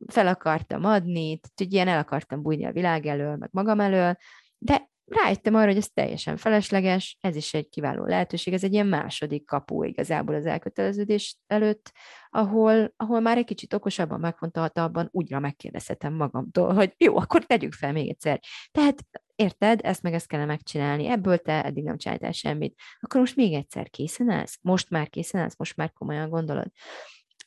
[0.07, 4.17] fel akartam adni, tehát ilyen el akartam bújni a világ elől, meg magam elől,
[4.59, 8.87] de rájöttem arra, hogy ez teljesen felesleges, ez is egy kiváló lehetőség, ez egy ilyen
[8.87, 11.93] második kapu igazából az elköteleződés előtt,
[12.31, 17.93] ahol, ahol már egy kicsit okosabban, megfontoltabban úgyra megkérdezhetem magamtól, hogy jó, akkor tegyük fel
[17.93, 18.41] még egyszer.
[18.71, 23.37] Tehát érted, ezt meg ezt kellene megcsinálni, ebből te eddig nem csináltál semmit, akkor most
[23.37, 24.59] még egyszer készen állsz?
[24.63, 25.59] Most már készen állsz?
[25.59, 26.71] Most már komolyan gondolod?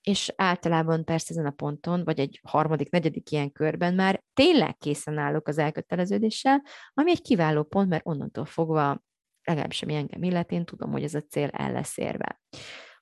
[0.04, 5.18] És általában persze ezen a ponton, vagy egy harmadik, negyedik ilyen körben már tényleg készen
[5.18, 6.64] állok az elköteleződéssel,
[6.94, 9.04] ami egy kiváló pont, mert onnantól fogva
[9.44, 12.42] legalábbis ami engem illet, én tudom, hogy ez a cél el lesz érve.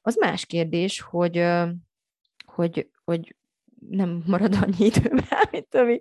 [0.01, 1.47] Az más kérdés, hogy,
[2.45, 3.35] hogy, hogy
[3.89, 5.97] nem marad annyi időm rá, mint ami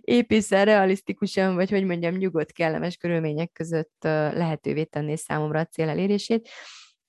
[0.00, 3.96] épészen realisztikusan, vagy hogy mondjam, nyugodt, kellemes körülmények között
[4.32, 6.48] lehetővé tenné számomra a cél elérését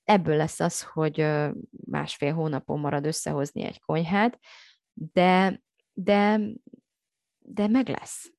[0.05, 1.27] ebből lesz az, hogy
[1.69, 4.39] másfél hónapon marad összehozni egy konyhát,
[4.93, 5.61] de,
[5.93, 6.39] de,
[7.39, 8.33] de meg lesz.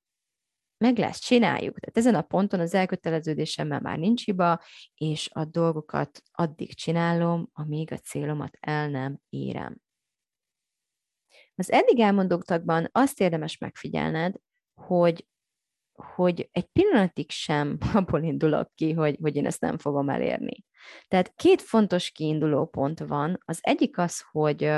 [0.78, 1.80] Meg lesz, csináljuk.
[1.80, 4.62] Tehát ezen a ponton az elköteleződésemmel már nincs hiba,
[4.94, 9.76] és a dolgokat addig csinálom, amíg a célomat el nem érem.
[11.54, 14.34] Az eddig elmondottakban azt érdemes megfigyelned,
[14.74, 15.26] hogy
[15.96, 20.64] hogy egy pillanatig sem abból indulok ki, hogy, hogy én ezt nem fogom elérni.
[21.08, 23.42] Tehát két fontos kiinduló pont van.
[23.44, 24.70] Az egyik az, hogy,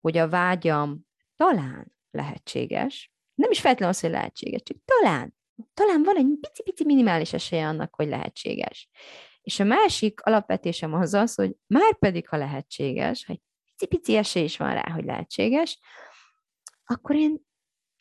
[0.00, 1.06] hogy a vágyam
[1.36, 5.34] talán lehetséges, nem is feltétlenül az, hogy lehetséges, csak talán,
[5.74, 8.88] talán van egy pici-pici minimális esélye annak, hogy lehetséges.
[9.40, 14.44] És a másik alapvetésem az az, hogy már pedig, ha lehetséges, ha egy pici-pici esély
[14.44, 15.78] is van rá, hogy lehetséges,
[16.84, 17.40] akkor én,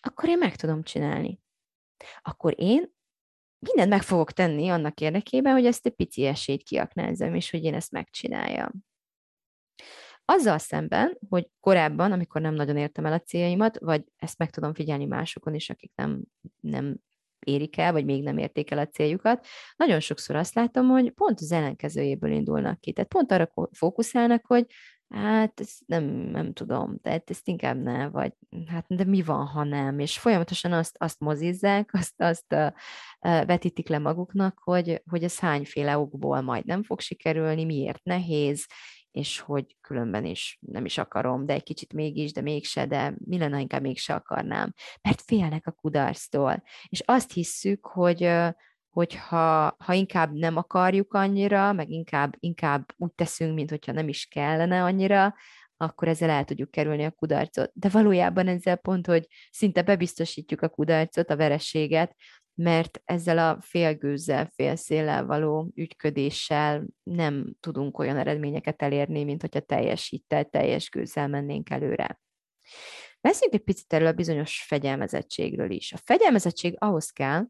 [0.04, 1.44] akkor én meg tudom csinálni
[2.22, 2.94] akkor én
[3.60, 7.74] mindent meg fogok tenni annak érdekében, hogy ezt egy pici esélyt kiaknázzam, és hogy én
[7.74, 8.72] ezt megcsináljam.
[10.26, 14.74] Azzal szemben, hogy korábban, amikor nem nagyon értem el a céljaimat, vagy ezt meg tudom
[14.74, 16.22] figyelni másokon is, akik nem,
[16.60, 16.96] nem
[17.40, 21.40] érik el, vagy még nem érték el a céljukat, nagyon sokszor azt látom, hogy pont
[21.40, 22.94] az ellenkezőjéből indulnak ki.
[22.94, 24.66] Tehát pont arra fókuszálnak, hogy
[25.10, 28.34] hát ezt nem, nem tudom, tehát ezt inkább ne, vagy
[28.68, 33.88] hát de mi van, ha nem, és folyamatosan azt, azt mozizzák, azt, azt uh, vetítik
[33.88, 38.66] le maguknak, hogy, hogy ez hányféle okból majd nem fog sikerülni, miért nehéz,
[39.12, 43.38] és hogy különben is nem is akarom, de egy kicsit mégis, de mégse, de mi
[43.38, 46.64] lenne, inkább mégse akarnám, mert félnek a kudarctól.
[46.88, 48.24] És azt hisszük, hogy,
[48.96, 54.26] hogy ha, inkább nem akarjuk annyira, meg inkább, inkább úgy teszünk, mint hogyha nem is
[54.26, 55.36] kellene annyira,
[55.78, 57.72] akkor ezzel el tudjuk kerülni a kudarcot.
[57.74, 62.16] De valójában ezzel pont, hogy szinte bebiztosítjuk a kudarcot, a verességet,
[62.54, 70.22] mert ezzel a félgőzzel, félszéllel való ügyködéssel nem tudunk olyan eredményeket elérni, mint hogyha teljes
[70.50, 72.20] teljes gőzzel mennénk előre.
[73.22, 75.94] Beszéljünk egy picit erről a bizonyos fegyelmezettségről is.
[75.94, 77.46] A fegyelmezettség ahhoz kell,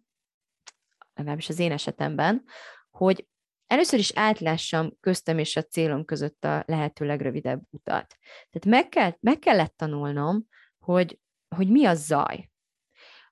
[1.15, 2.43] legalábbis az én esetemben,
[2.89, 3.27] hogy
[3.67, 8.17] először is átlássam köztem és a célom között a lehető legrövidebb utat.
[8.49, 10.47] Tehát meg, kell, meg kellett tanulnom,
[10.79, 11.19] hogy,
[11.55, 12.49] hogy mi a zaj,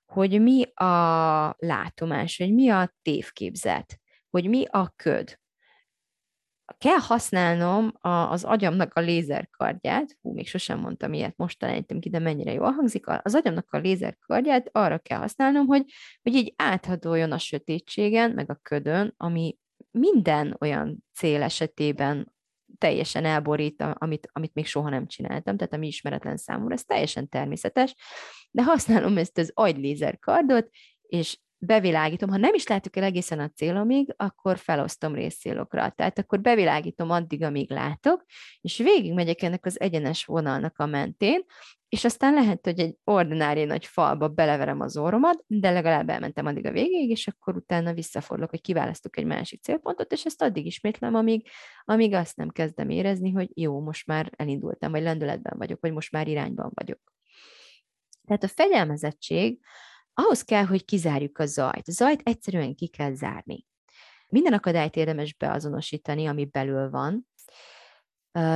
[0.04, 5.38] hogy mi a látomás, hogy mi a tévképzet, hogy mi a köd.
[6.78, 12.10] Kell használnom a, az agyamnak a lézerkardját, hú, még sosem mondtam ilyet, most találtam ki,
[12.10, 15.84] de mennyire jól hangzik, az agyamnak a lézerkardját arra kell használnom, hogy,
[16.22, 19.58] hogy így áthadoljon a sötétségen, meg a ködön, ami
[19.90, 22.34] minden olyan cél esetében
[22.78, 27.94] teljesen elborít, amit, amit még soha nem csináltam, tehát ami ismeretlen számomra, ez teljesen természetes,
[28.50, 30.68] de használom ezt az agylézer kardot,
[31.02, 35.90] és bevilágítom, ha nem is látjuk el egészen a célomig, akkor felosztom részcélokra.
[35.90, 38.24] Tehát akkor bevilágítom addig, amíg látok,
[38.60, 41.44] és végigmegyek ennek az egyenes vonalnak a mentén,
[41.88, 46.66] és aztán lehet, hogy egy ordinári nagy falba beleverem az orromat, de legalább elmentem addig
[46.66, 51.14] a végéig, és akkor utána visszafordulok, hogy kiválasztok egy másik célpontot, és ezt addig ismétlem,
[51.14, 51.48] amíg,
[51.84, 56.12] amíg azt nem kezdem érezni, hogy jó, most már elindultam, vagy lendületben vagyok, vagy most
[56.12, 57.00] már irányban vagyok.
[58.26, 59.58] Tehát a fegyelmezettség
[60.14, 61.88] ahhoz kell, hogy kizárjuk a zajt.
[61.88, 63.66] A zajt egyszerűen ki kell zárni.
[64.28, 67.28] Minden akadályt érdemes beazonosítani, ami belül van,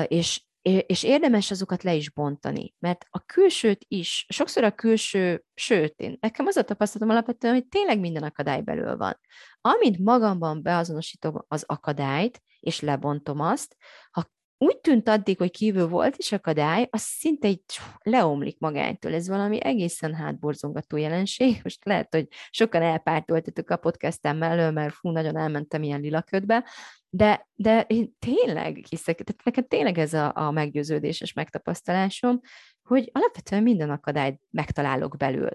[0.07, 0.47] és
[0.87, 6.17] és érdemes azokat le is bontani, mert a külsőt is, sokszor a külső, sőt, én,
[6.21, 9.21] nekem az a tapasztalatom alapvetően, hogy tényleg minden akadály belül van.
[9.61, 13.77] Amint magamban beazonosítom az akadályt, és lebontom azt,
[14.11, 17.63] ha úgy tűnt addig, hogy kívül volt is akadály, az szinte így
[18.03, 19.15] leomlik magától.
[19.15, 21.61] Ez valami egészen hátborzongató jelenség.
[21.63, 26.65] Most lehet, hogy sokan elpártoltatok a podcastem mellől, mert fú, nagyon elmentem ilyen lilaködbe,
[27.11, 32.41] de, de én tényleg hiszek, tehát nekem tényleg ez a, a meggyőződéses megtapasztalásom,
[32.83, 35.51] hogy alapvetően minden akadályt megtalálok belül.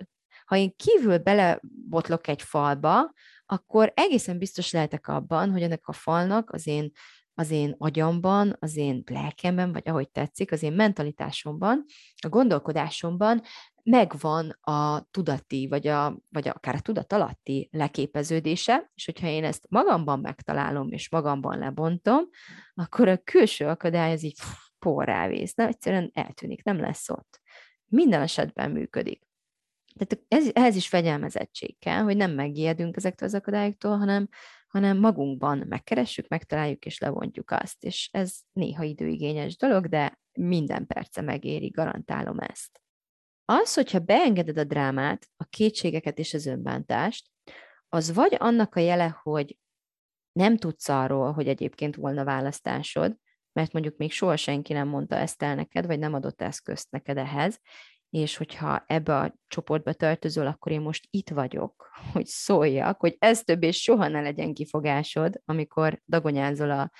[0.46, 3.12] Ha én kívül belebotlok egy falba,
[3.46, 6.92] akkor egészen biztos lehetek abban, hogy ennek a falnak az én
[7.36, 11.86] az én agyamban, az én lelkemben, vagy ahogy tetszik, az én mentalitásomban,
[12.22, 13.42] a gondolkodásomban
[13.84, 19.66] megvan a tudati, vagy, a, vagy akár a tudat alatti leképeződése, és hogyha én ezt
[19.70, 22.24] magamban megtalálom, és magamban lebontom,
[22.74, 24.38] akkor a külső akadály az így
[24.80, 27.42] porrávész, nem egyszerűen eltűnik, nem lesz ott.
[27.86, 29.28] Minden esetben működik.
[29.96, 34.30] Tehát ez, ehhez is fegyelmezettség kell, hogy nem megijedünk ezektől az akadályoktól, hanem,
[34.74, 37.84] hanem magunkban megkeressük, megtaláljuk és levontjuk azt.
[37.84, 42.82] És ez néha időigényes dolog, de minden perce megéri, garantálom ezt.
[43.46, 47.30] Az, hogyha beengeded a drámát, a kétségeket és az önbántást,
[47.90, 49.58] az vagy annak a jele, hogy
[50.32, 53.18] nem tudsz arról, hogy egyébként volna választásod,
[53.52, 57.18] mert mondjuk még soha senki nem mondta ezt el neked, vagy nem adott eszközt neked
[57.18, 57.60] ehhez,
[58.14, 63.44] és hogyha ebbe a csoportba tartozol, akkor én most itt vagyok, hogy szóljak, hogy ez
[63.44, 66.92] többé soha ne legyen kifogásod, amikor dagonyázol a,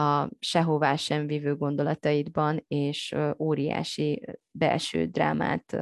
[0.00, 5.76] a sehová sem vívő gondolataidban, és óriási belső drámát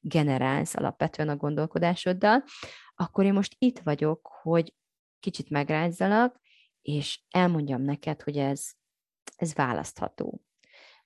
[0.00, 2.44] generálsz alapvetően a gondolkodásoddal,
[2.94, 4.74] akkor én most itt vagyok, hogy
[5.20, 6.40] kicsit megrázalak,
[6.82, 8.70] és elmondjam neked, hogy ez,
[9.36, 10.40] ez választható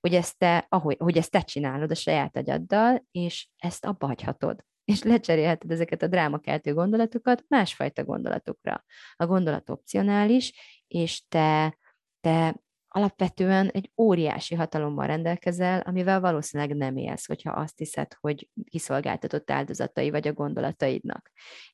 [0.07, 4.65] hogy ezt te, ahogy, hogy ezt te csinálod a saját agyaddal, és ezt abba hagyhatod.
[4.93, 8.85] És lecserélheted ezeket a drámakeltő gondolatokat másfajta gondolatokra.
[9.17, 10.53] A gondolat opcionális,
[10.87, 11.79] és te,
[12.21, 12.61] te
[12.97, 20.11] alapvetően egy óriási hatalommal rendelkezel, amivel valószínűleg nem élsz, hogyha azt hiszed, hogy kiszolgáltatott áldozatai
[20.11, 21.31] vagy a gondolataidnak,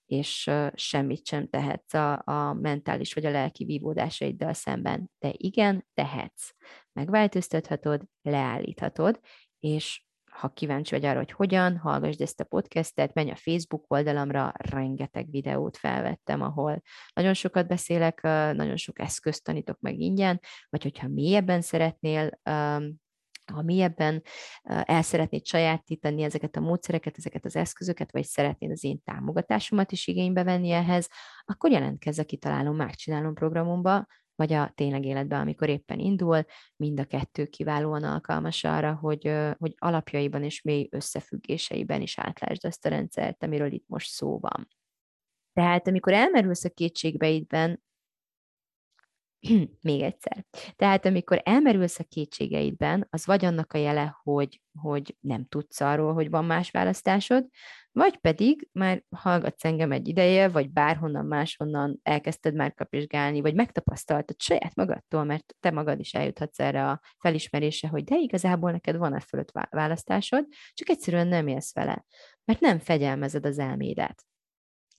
[0.07, 5.11] és semmit sem tehetsz a, a mentális vagy a lelki vívódásaiddal szemben.
[5.19, 6.51] De igen, tehetsz.
[6.93, 9.21] Megváltoztathatod, leállíthatod,
[9.59, 14.53] és ha kíváncsi vagy arra, hogy hogyan, hallgassd ezt a podcastet, menj a Facebook oldalamra,
[14.57, 16.83] rengeteg videót felvettem, ahol
[17.15, 18.23] nagyon sokat beszélek,
[18.53, 22.41] nagyon sok eszközt tanítok meg ingyen, vagy hogyha mélyebben szeretnél
[23.53, 24.23] ha mélyebben
[24.63, 30.07] el szeretnéd sajátítani ezeket a módszereket, ezeket az eszközöket, vagy szeretnéd az én támogatásomat is
[30.07, 31.09] igénybe venni ehhez,
[31.45, 34.07] akkor jelentkezz a Kitalálom, Megcsinálom programomba,
[34.43, 36.45] vagy a tényleg életben, amikor éppen indul,
[36.77, 42.87] mind a kettő kiválóan alkalmas arra, hogy, hogy alapjaiban és mély összefüggéseiben is átlásd azt
[42.87, 44.69] a rendszert, amiről itt most szó van.
[45.53, 47.83] Tehát amikor elmerülsz a kétségbeidben,
[49.81, 50.45] még egyszer.
[50.77, 56.15] Tehát amikor elmerülsz a kétségeidben, az vagy annak a jele, hogy, hogy nem tudsz arról,
[56.15, 57.47] hogy van más választásod,
[57.93, 64.41] vagy pedig már hallgatsz engem egy ideje, vagy bárhonnan máshonnan elkezdted már kapizsgálni, vagy megtapasztaltad
[64.41, 69.21] saját magadtól, mert te magad is eljuthatsz erre a felismerése, hogy de igazából neked van-e
[69.21, 72.05] fölött választásod, csak egyszerűen nem élsz vele,
[72.45, 74.25] mert nem fegyelmezed az elmédet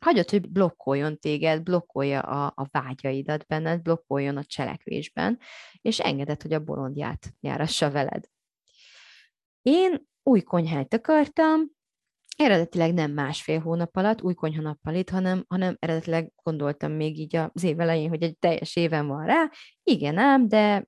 [0.04, 5.40] hagyod, hogy blokkoljon téged, blokkolja a, a vágyaidat benned, blokkoljon a cselekvésben,
[5.82, 8.26] és engeded, hogy a bolondját járassa veled.
[9.62, 11.62] Én új konyhát akartam,
[12.38, 17.36] eredetileg nem másfél hónap alatt, új konyha nappal itt, hanem, hanem eredetileg gondoltam még így
[17.36, 19.52] az év elején, hogy egy teljes éven van rá.
[19.84, 20.88] Igen ám, de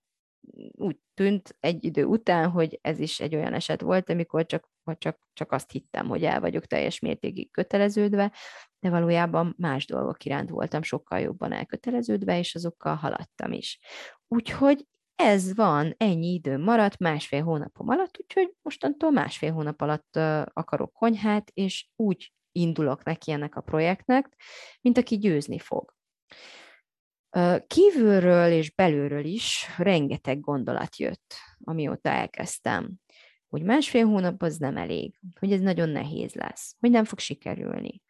[0.71, 5.19] úgy tűnt egy idő után, hogy ez is egy olyan eset volt, amikor csak, csak,
[5.33, 8.31] csak azt hittem, hogy el vagyok teljes mértékig köteleződve,
[8.79, 13.79] de valójában más dolgok iránt voltam sokkal jobban elköteleződve, és azokkal haladtam is.
[14.27, 20.15] Úgyhogy ez van, ennyi idő maradt, másfél hónapom alatt, úgyhogy mostantól másfél hónap alatt
[20.53, 24.41] akarok konyhát, és úgy indulok neki ennek a projektnek,
[24.81, 25.93] mint aki győzni fog.
[27.67, 31.33] Kívülről és belülről is rengeteg gondolat jött,
[31.63, 32.93] amióta elkezdtem,
[33.55, 38.01] hogy másfél hónap az nem elég, hogy ez nagyon nehéz lesz, hogy nem fog sikerülni,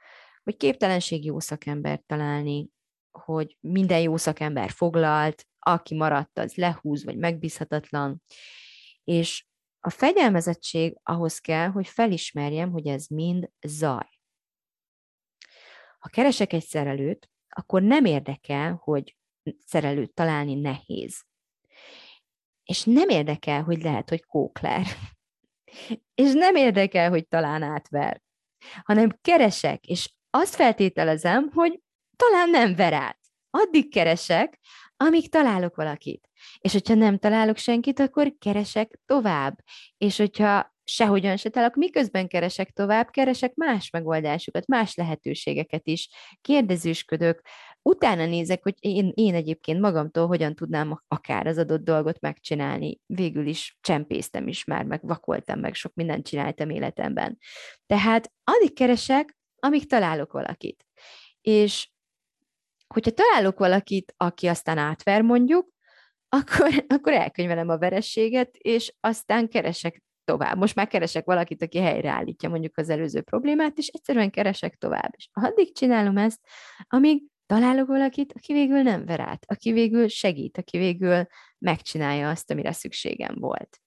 [0.43, 2.69] hogy képtelenség jó szakembert találni,
[3.11, 8.21] hogy minden jó szakember foglalt, aki maradt, az lehúz, vagy megbízhatatlan.
[9.03, 9.45] És
[9.79, 14.09] a fegyelmezettség ahhoz kell, hogy felismerjem, hogy ez mind zaj.
[15.99, 19.17] Ha keresek egy szerelőt, akkor nem érdekel, hogy
[19.65, 21.25] szerelőt találni nehéz.
[22.63, 24.85] És nem érdekel, hogy lehet, hogy kókler.
[26.15, 28.21] És nem érdekel, hogy talán átver,
[28.83, 31.79] hanem keresek, és azt feltételezem, hogy
[32.15, 33.19] talán nem ver át.
[33.49, 34.59] Addig keresek,
[34.97, 36.29] amíg találok valakit.
[36.59, 39.59] És hogyha nem találok senkit, akkor keresek tovább.
[39.97, 46.09] És hogyha sehogyan se találok, miközben keresek tovább, keresek más megoldásokat, más lehetőségeket is,
[46.41, 47.41] kérdezősködök,
[47.89, 52.99] utána nézek, hogy én, én egyébként magamtól hogyan tudnám akár az adott dolgot megcsinálni.
[53.05, 57.37] Végül is csempésztem is már, meg vakoltam, meg sok mindent csináltam életemben.
[57.85, 60.85] Tehát addig keresek, amíg találok valakit.
[61.41, 61.89] És
[62.87, 65.69] hogyha találok valakit, aki aztán átver mondjuk,
[66.29, 70.57] akkor, akkor elkönyvelem a verességet, és aztán keresek tovább.
[70.57, 75.13] Most már keresek valakit, aki helyreállítja mondjuk az előző problémát, és egyszerűen keresek tovább.
[75.15, 76.39] És addig csinálom ezt,
[76.87, 81.27] amíg találok valakit, aki végül nem ver át, aki végül segít, aki végül
[81.57, 83.79] megcsinálja azt, amire szükségem volt.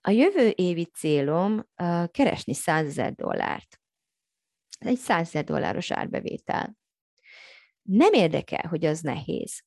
[0.00, 3.80] A jövő évi célom uh, keresni 100 ezer dollárt.
[4.78, 6.76] Ez egy 100 ezer dolláros árbevétel.
[7.82, 9.64] Nem érdekel, hogy az nehéz.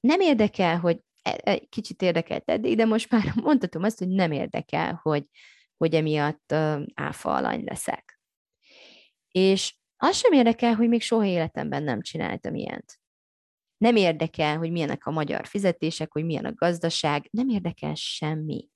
[0.00, 4.32] Nem érdekel, hogy e, egy kicsit érdekelt eddig, de most már mondhatom azt, hogy nem
[4.32, 5.24] érdekel, hogy,
[5.76, 6.52] hogy emiatt
[6.94, 8.20] áfa alany leszek.
[9.30, 13.00] És az sem érdekel, hogy még soha életemben nem csináltam ilyent.
[13.76, 18.68] Nem érdekel, hogy milyenek a magyar fizetések, hogy milyen a gazdaság, nem érdekel semmi.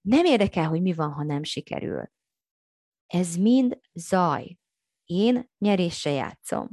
[0.00, 2.10] Nem érdekel, hogy mi van, ha nem sikerül.
[3.06, 4.58] Ez mind zaj.
[5.04, 6.68] Én nyerésre játszom.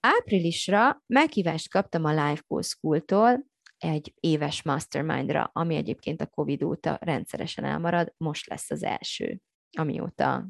[0.00, 3.46] Áprilisra meghívást kaptam a Life Goal School-tól
[3.78, 9.40] egy éves mastermindra, ami egyébként a Covid óta rendszeresen elmarad, most lesz az első,
[9.78, 10.48] amióta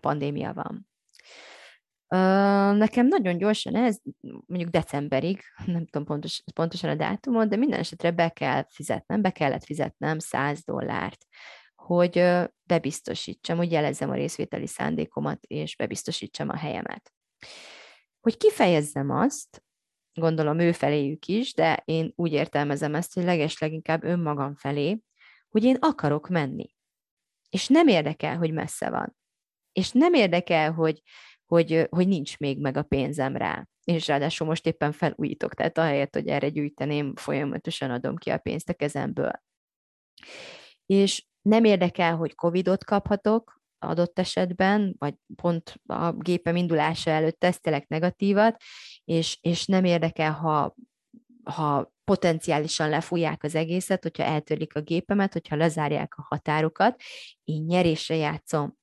[0.00, 0.91] pandémia van.
[2.76, 3.98] Nekem nagyon gyorsan ez,
[4.46, 9.30] mondjuk decemberig, nem tudom pontos, pontosan a dátumot, de minden esetre be kell fizetnem, be
[9.30, 11.26] kellett fizetnem 100 dollárt,
[11.74, 12.24] hogy
[12.62, 17.12] bebiztosítsam, hogy jelezzem a részvételi szándékomat, és bebiztosítsam a helyemet
[18.22, 19.62] hogy kifejezzem azt,
[20.12, 25.00] gondolom ő feléjük is, de én úgy értelmezem ezt, hogy leges leginkább önmagam felé,
[25.48, 26.74] hogy én akarok menni.
[27.50, 29.16] És nem érdekel, hogy messze van.
[29.72, 31.02] És nem érdekel, hogy,
[31.52, 33.66] hogy, hogy nincs még meg a pénzem rá.
[33.84, 38.68] És ráadásul most éppen felújítok, tehát ahelyett, hogy erre gyűjteném, folyamatosan adom ki a pénzt
[38.68, 39.42] a kezemből.
[40.86, 47.88] És nem érdekel, hogy Covidot kaphatok, adott esetben, vagy pont a gépem indulása előtt tesztelek
[47.88, 48.62] negatívat,
[49.04, 50.74] és, és nem érdekel, ha,
[51.44, 57.00] ha potenciálisan lefújják az egészet, hogyha eltörlik a gépemet, hogyha lezárják a határokat,
[57.44, 58.80] én nyerésre játszom.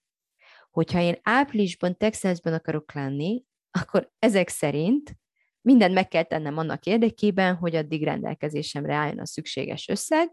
[0.69, 5.17] Hogyha én áprilisban Texasban akarok lenni, akkor ezek szerint
[5.61, 10.31] mindent meg kell tennem annak érdekében, hogy addig rendelkezésemre álljon a szükséges összeg,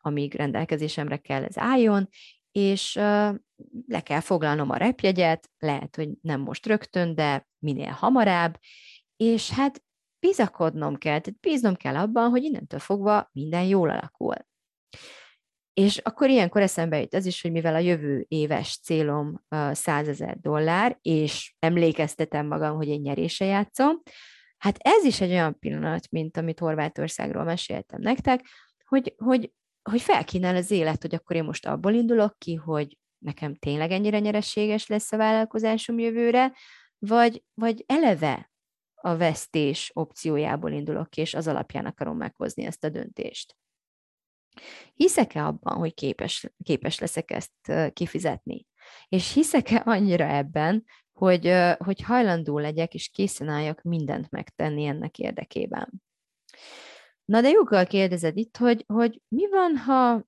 [0.00, 2.08] amíg rendelkezésemre kell ez álljon,
[2.52, 2.94] és
[3.86, 8.58] le kell foglalnom a repjegyet, lehet, hogy nem most rögtön, de minél hamarabb,
[9.16, 9.82] és hát
[10.20, 14.34] bizakodnom kell, tehát bíznom kell abban, hogy innentől fogva minden jól alakul.
[15.78, 20.38] És akkor ilyenkor eszembe jut az is, hogy mivel a jövő éves célom 100 ezer
[20.40, 24.02] dollár, és emlékeztetem magam, hogy én nyerése játszom,
[24.56, 28.40] hát ez is egy olyan pillanat, mint amit Horvátországról meséltem nektek,
[28.84, 29.52] hogy, hogy
[29.90, 34.18] hogy felkínál az élet, hogy akkor én most abból indulok ki, hogy nekem tényleg ennyire
[34.18, 36.52] nyereséges lesz a vállalkozásom jövőre,
[36.98, 38.50] vagy, vagy eleve
[38.94, 43.56] a vesztés opciójából indulok ki, és az alapján akarom meghozni ezt a döntést.
[44.94, 48.66] Hiszek-e abban, hogy képes, képes leszek ezt kifizetni?
[49.08, 56.02] És hiszek-e annyira ebben, hogy, hogy hajlandó legyek, és készen álljak mindent megtenni ennek érdekében?
[57.24, 60.24] Na de joggal kérdezed itt, hogy, hogy mi van, ha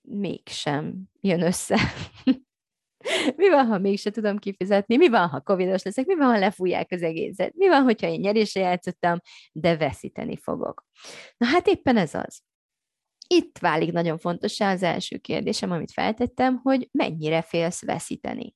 [0.00, 1.78] mégsem jön össze?
[3.36, 4.96] mi van, ha mégsem tudom kifizetni?
[4.96, 6.06] Mi van, ha covidos leszek?
[6.06, 7.54] Mi van, ha lefújják az egészet?
[7.54, 9.18] Mi van, hogyha én nyerésre játszottam,
[9.52, 10.84] de veszíteni fogok?
[11.36, 12.42] Na hát éppen ez az.
[13.34, 18.54] Itt válik nagyon fontossá az első kérdésem, amit feltettem, hogy mennyire félsz veszíteni.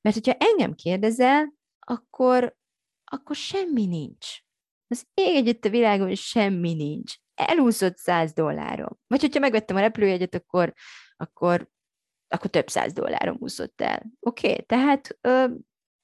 [0.00, 2.56] Mert hogyha engem kérdezel, akkor,
[3.04, 4.38] akkor semmi nincs.
[4.86, 7.14] Az ég egyet a világon, semmi nincs.
[7.34, 8.98] Elúszott száz dollárom.
[9.06, 10.72] Vagy hogyha megvettem a repülőjegyet, akkor,
[11.16, 11.68] akkor,
[12.28, 14.02] akkor több száz dollárom úszott el.
[14.20, 14.64] Oké, okay?
[14.64, 15.46] tehát ö,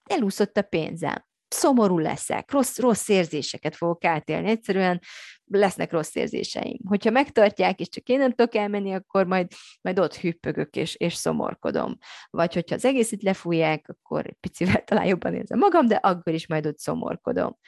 [0.02, 1.28] elúszott a pénzem.
[1.54, 4.48] Szomorú leszek, rossz, rossz érzéseket fogok átélni.
[4.48, 5.00] Egyszerűen
[5.44, 6.78] lesznek rossz érzéseim.
[6.88, 9.46] Hogyha megtartják, és csak én nem tudok elmenni, akkor majd,
[9.80, 11.98] majd ott hüppögök, és, és szomorkodom.
[12.30, 16.46] Vagy hogyha az egészet lefújják, akkor egy picivel talán jobban érzem magam, de akkor is
[16.46, 17.58] majd ott szomorkodom.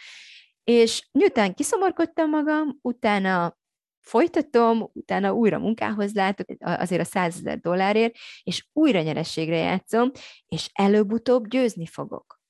[0.64, 3.58] És miután kiszomorkodtam magam, utána
[4.00, 10.10] folytatom, utána újra munkához látok, azért a 100 ezer dollárért, és újra nyerességre játszom,
[10.48, 12.41] és előbb-utóbb győzni fogok.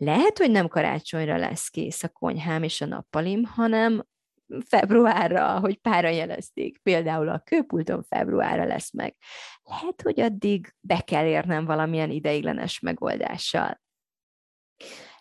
[0.00, 4.06] Lehet, hogy nem karácsonyra lesz kész a konyhám és a nappalim, hanem
[4.66, 6.78] februárra, hogy pára jelezték.
[6.78, 9.16] Például a kőpulton februárra lesz meg.
[9.62, 13.80] Lehet, hogy addig be kell érnem valamilyen ideiglenes megoldással.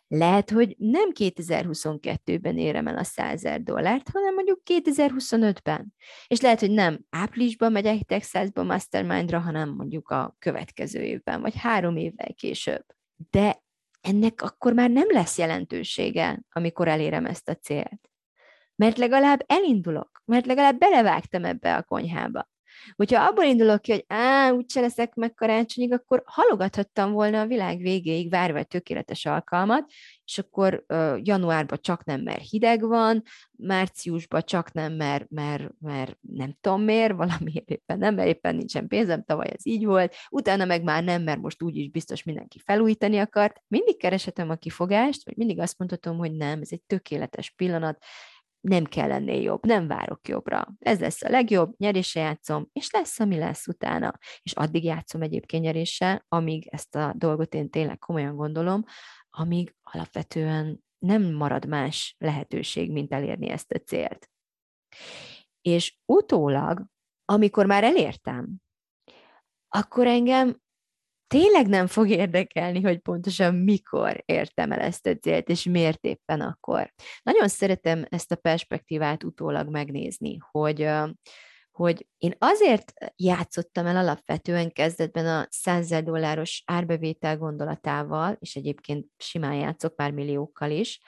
[0.08, 5.94] Lehet, hogy nem 2022-ben érem el a 100 dollárt, hanem mondjuk 2025-ben.
[6.28, 11.96] És lehet, hogy nem áprilisban megyek Texasba Mastermindra, hanem mondjuk a következő évben, vagy három
[11.96, 12.86] évvel később.
[13.30, 13.66] De
[14.02, 18.10] ennek akkor már nem lesz jelentősége, amikor elérem ezt a célt.
[18.76, 22.50] Mert legalább elindulok, mert legalább belevágtam ebbe a konyhába.
[22.96, 27.78] Hogyha abból indulok ki, hogy á, úgyse leszek meg karácsonyig, akkor halogathattam volna a világ
[27.78, 29.92] végéig várva egy tökéletes alkalmat,
[30.26, 36.18] és akkor uh, januárban csak nem, mert hideg van, márciusban csak nem, mert, mert, mert
[36.22, 40.66] nem tudom miért, valami éppen nem, mert éppen nincsen pénzem, tavaly ez így volt, utána
[40.66, 43.62] meg már nem, mert most úgyis biztos mindenki felújítani akart.
[43.68, 48.04] Mindig keresetem a kifogást, vagy mindig azt mondhatom, hogy nem, ez egy tökéletes pillanat,
[48.62, 50.68] nem kell ennél jobb, nem várok jobbra.
[50.80, 54.18] Ez lesz a legjobb, nyerése játszom, és lesz, ami lesz utána.
[54.42, 58.84] És addig játszom egyébként nyeréssel, amíg ezt a dolgot én tényleg komolyan gondolom,
[59.30, 64.30] amíg alapvetően nem marad más lehetőség, mint elérni ezt a célt.
[65.62, 66.86] És utólag,
[67.26, 68.56] amikor már elértem,
[69.68, 70.62] akkor engem
[71.28, 76.42] tényleg nem fog érdekelni, hogy pontosan mikor értem el ezt a célt, és miért éppen
[76.42, 76.94] akkor.
[77.24, 80.90] Nagyon szeretem ezt a perspektívát utólag megnézni, hogy
[81.78, 89.54] hogy én azért játszottam el alapvetően kezdetben a 100 dolláros árbevétel gondolatával, és egyébként simán
[89.54, 91.00] játszok már milliókkal is,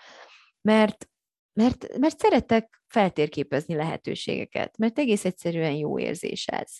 [0.61, 1.09] mert,
[1.53, 6.71] mert, mert szeretek feltérképezni lehetőségeket, mert egész egyszerűen jó érzés ez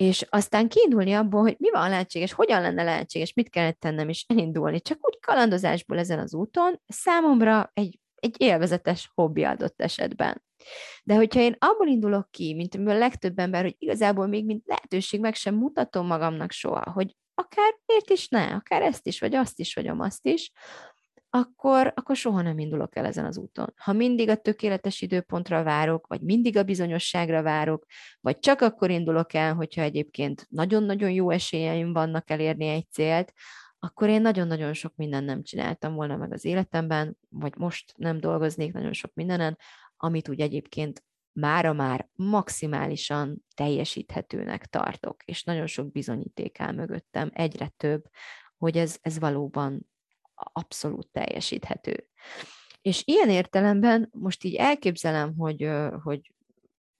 [0.00, 4.24] és aztán kiindulni abból, hogy mi van lehetséges, hogyan lenne lehetséges, mit kellett tennem, és
[4.28, 4.80] elindulni.
[4.80, 10.42] Csak úgy kalandozásból ezen az úton számomra egy, egy élvezetes hobbi adott esetben.
[11.04, 15.20] De hogyha én abból indulok ki, mint a legtöbb ember, hogy igazából még mint lehetőség
[15.20, 19.58] meg sem mutatom magamnak soha, hogy akár miért is ne, akár ezt is, vagy azt
[19.58, 20.52] is, vagy azt is,
[21.30, 23.72] akkor, akkor soha nem indulok el ezen az úton.
[23.76, 27.84] Ha mindig a tökéletes időpontra várok, vagy mindig a bizonyosságra várok,
[28.20, 33.32] vagy csak akkor indulok el, hogyha egyébként nagyon-nagyon jó esélyeim vannak elérni egy célt,
[33.78, 38.72] akkor én nagyon-nagyon sok mindent nem csináltam volna meg az életemben, vagy most nem dolgoznék
[38.72, 39.58] nagyon sok mindenen,
[39.96, 47.68] amit úgy egyébként mára már maximálisan teljesíthetőnek tartok, és nagyon sok bizonyíték áll mögöttem, egyre
[47.76, 48.04] több,
[48.56, 49.90] hogy ez, ez valóban
[50.52, 52.08] abszolút teljesíthető.
[52.82, 55.70] És ilyen értelemben most így elképzelem, hogy,
[56.02, 56.32] hogy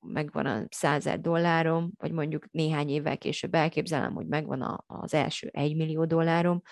[0.01, 5.49] megvan a százer dollárom, vagy mondjuk néhány évvel később elképzelem, hogy megvan a, az első
[5.53, 6.63] egymillió dollárom,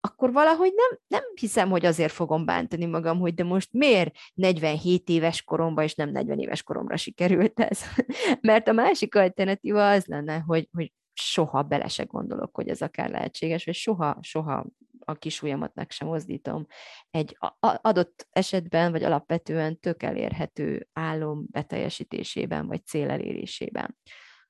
[0.00, 5.08] akkor valahogy nem, nem hiszem, hogy azért fogom bántani magam, hogy de most miért 47
[5.08, 7.80] éves koromban, és nem 40 éves koromra sikerült ez.
[8.40, 13.10] Mert a másik alternatíva az lenne, hogy, hogy soha bele se gondolok, hogy ez akár
[13.10, 14.66] lehetséges, vagy soha, soha
[15.04, 16.66] a kis ujjamat sem mozdítom.
[17.10, 23.96] Egy adott esetben, vagy alapvetően tök elérhető álom beteljesítésében, vagy cél elérésében.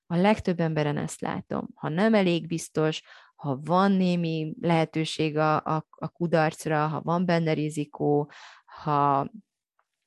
[0.07, 1.69] A legtöbb emberen ezt látom.
[1.75, 3.03] Ha nem elég biztos,
[3.35, 8.31] ha van némi lehetőség a, a, a kudarcra, ha van benne rizikó,
[8.65, 9.31] ha,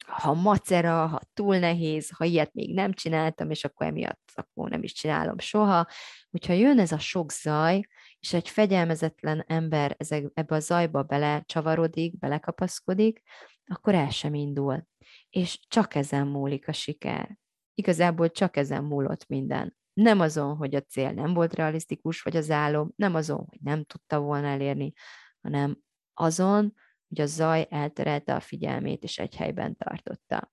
[0.07, 4.83] ha macera, ha túl nehéz, ha ilyet még nem csináltam, és akkor emiatt akkor nem
[4.83, 5.87] is csinálom soha.
[6.29, 7.81] Hogyha jön ez a sok zaj,
[8.19, 13.21] és egy fegyelmezetlen ember ezek, ebbe a zajba belecsavarodik, belekapaszkodik,
[13.65, 14.87] akkor el sem indul.
[15.29, 17.37] És csak ezen múlik a siker.
[17.73, 19.77] Igazából csak ezen múlott minden.
[19.93, 23.83] Nem azon, hogy a cél nem volt realisztikus, vagy az álom, nem azon, hogy nem
[23.83, 24.93] tudta volna elérni,
[25.41, 25.77] hanem
[26.13, 26.73] azon,
[27.07, 30.51] hogy a zaj elterelte a figyelmét, és egy helyben tartotta.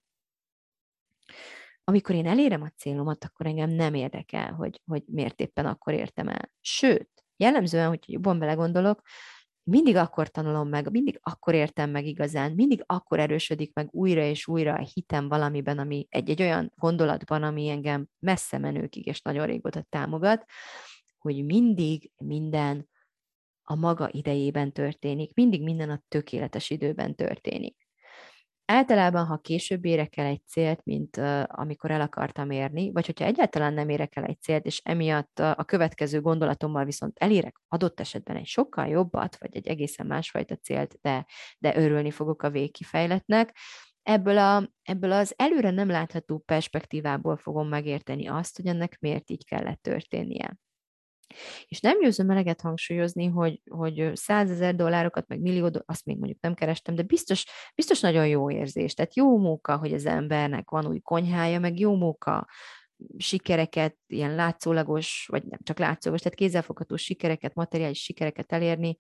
[1.85, 6.29] Amikor én elérem a célomat, akkor engem nem érdekel, hogy, hogy miért éppen akkor értem
[6.29, 6.51] el.
[6.61, 9.01] Sőt, jellemzően, hogy jobban belegondolok,
[9.71, 14.47] mindig akkor tanulom meg, mindig akkor értem meg igazán, mindig akkor erősödik meg újra és
[14.47, 19.47] újra a hitem valamiben, ami egy, egy olyan gondolatban, ami engem messze menőkig és nagyon
[19.47, 20.45] régóta támogat,
[21.19, 22.89] hogy mindig minden
[23.63, 27.84] a maga idejében történik, mindig minden a tökéletes időben történik.
[28.67, 33.25] Általában, ha később érek el egy célt, mint uh, amikor el akartam érni, vagy hogyha
[33.25, 38.01] egyáltalán nem érek el egy célt, és emiatt uh, a következő gondolatommal viszont elérek adott
[38.01, 41.27] esetben egy sokkal jobbat, vagy egy egészen másfajta célt, de,
[41.59, 43.57] de örülni fogok a végkifejletnek,
[44.03, 49.45] ebből, a, ebből az előre nem látható perspektívából fogom megérteni azt, hogy ennek miért így
[49.45, 50.57] kellett történnie.
[51.67, 56.55] És nem győzöm eleget hangsúlyozni, hogy, hogy százezer dollárokat, meg millió, azt még mondjuk nem
[56.55, 58.95] kerestem, de biztos, biztos nagyon jó érzés.
[58.95, 62.47] Tehát jó móka, hogy az embernek van új konyhája, meg jó móka
[63.17, 68.97] sikereket, ilyen látszólagos, vagy nem csak látszólagos, tehát kézzelfogható sikereket, materiális sikereket elérni,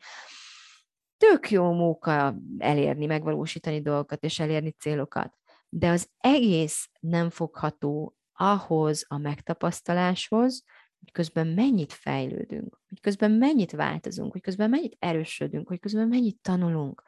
[1.16, 5.35] tök jó móka elérni, megvalósítani dolgokat és elérni célokat.
[5.68, 10.64] De az egész nem fogható ahhoz a megtapasztaláshoz,
[11.05, 16.39] hogy közben mennyit fejlődünk, hogy közben mennyit változunk, hogy közben mennyit erősödünk, hogy közben mennyit
[16.43, 17.03] tanulunk.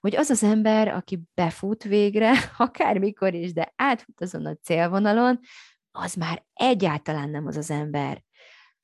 [0.00, 5.40] Hogy az az ember, aki befut végre, akármikor is, de átfut azon a célvonalon,
[5.90, 8.22] az már egyáltalán nem az az ember,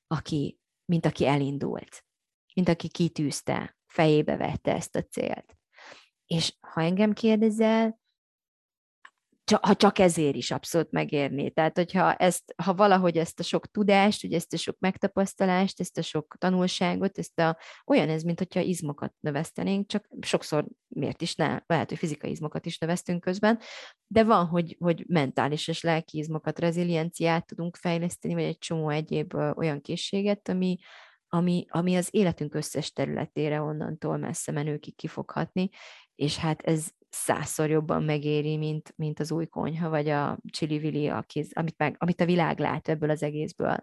[0.07, 2.05] aki, mint aki elindult,
[2.53, 5.57] mint aki kitűzte, fejébe vette ezt a célt.
[6.25, 7.98] És ha engem kérdezel,
[9.61, 11.51] ha csak ezért is abszolút megérni.
[11.51, 15.97] Tehát, hogyha ezt, ha valahogy ezt a sok tudást, ugye ezt a sok megtapasztalást, ezt
[15.97, 21.35] a sok tanulságot, ezt a, olyan ez, mint hogyha izmokat növesztenénk, csak sokszor miért is
[21.35, 23.59] ne, lehet, hogy fizikai izmokat is növesztünk közben,
[24.07, 29.33] de van, hogy, hogy mentális és lelki izmokat, rezilienciát tudunk fejleszteni, vagy egy csomó egyéb
[29.33, 30.77] olyan készséget, ami,
[31.27, 35.69] ami, ami az életünk összes területére onnantól messze menőkig kifoghatni,
[36.15, 41.07] és hát ez százszor jobban megéri, mint, mint az új konyha, vagy a csili-vili,
[41.53, 43.75] amit, meg, amit a világ lát ebből az egészből.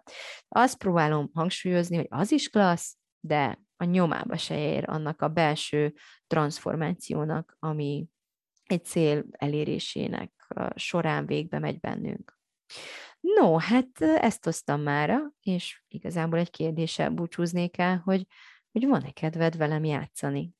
[0.47, 5.93] Azt próbálom hangsúlyozni, hogy az is klassz, de a nyomába se ér annak a belső
[6.27, 8.07] transformációnak, ami
[8.63, 10.31] egy cél elérésének
[10.75, 12.39] során végbe megy bennünk.
[13.19, 18.27] No, hát ezt hoztam mára, és igazából egy kérdéssel búcsúznék el, hogy,
[18.71, 20.51] hogy van-e kedved velem játszani?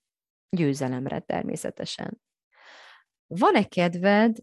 [0.50, 2.22] Győzelemre természetesen.
[3.28, 4.38] Van-e kedved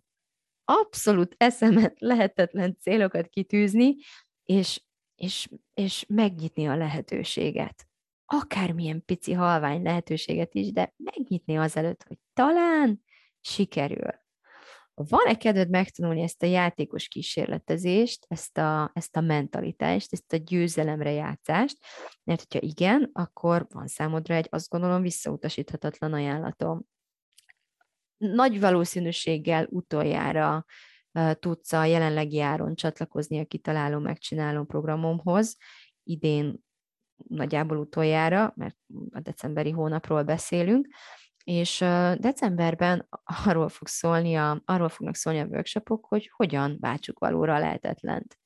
[0.65, 3.95] abszolút eszemet lehetetlen célokat kitűzni,
[4.45, 4.83] és,
[5.15, 7.87] és, és megnyitni a lehetőséget?
[8.27, 13.05] Akármilyen pici halvány lehetőséget is, de megnyitni azelőtt, hogy talán
[13.41, 14.23] sikerül.
[14.95, 21.11] Van-e kedved megtanulni ezt a játékos kísérletezést, ezt a, ezt a mentalitást, ezt a győzelemre
[21.11, 21.79] játszást?
[22.25, 26.83] Mert hogyha igen, akkor van számodra egy azt gondolom visszautasíthatatlan ajánlatom.
[28.33, 30.65] Nagy valószínűséggel utoljára
[31.39, 35.57] tudsz a jelenlegi áron csatlakozni a kitaláló, megcsináló programomhoz.
[36.03, 36.65] Idén
[37.29, 38.77] nagyjából utoljára, mert
[39.11, 40.87] a decemberi hónapról beszélünk,
[41.45, 41.79] és
[42.19, 43.09] decemberben
[43.45, 48.39] arról, fog szólni a, arról fognak szólni a workshopok, hogy hogyan váltsuk valóra lehetetlent.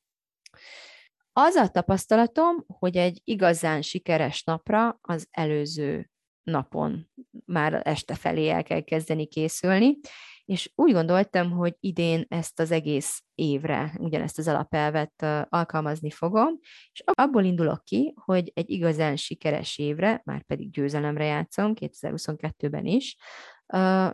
[1.33, 6.11] Az a tapasztalatom, hogy egy igazán sikeres napra az előző
[6.43, 7.11] napon
[7.45, 9.99] már este felé el kell kezdeni készülni,
[10.45, 16.59] és úgy gondoltam, hogy idén ezt az egész évre, ugyanezt az alapelvet alkalmazni fogom,
[16.93, 23.17] és abból indulok ki, hogy egy igazán sikeres évre, már pedig győzelemre játszom, 2022-ben is,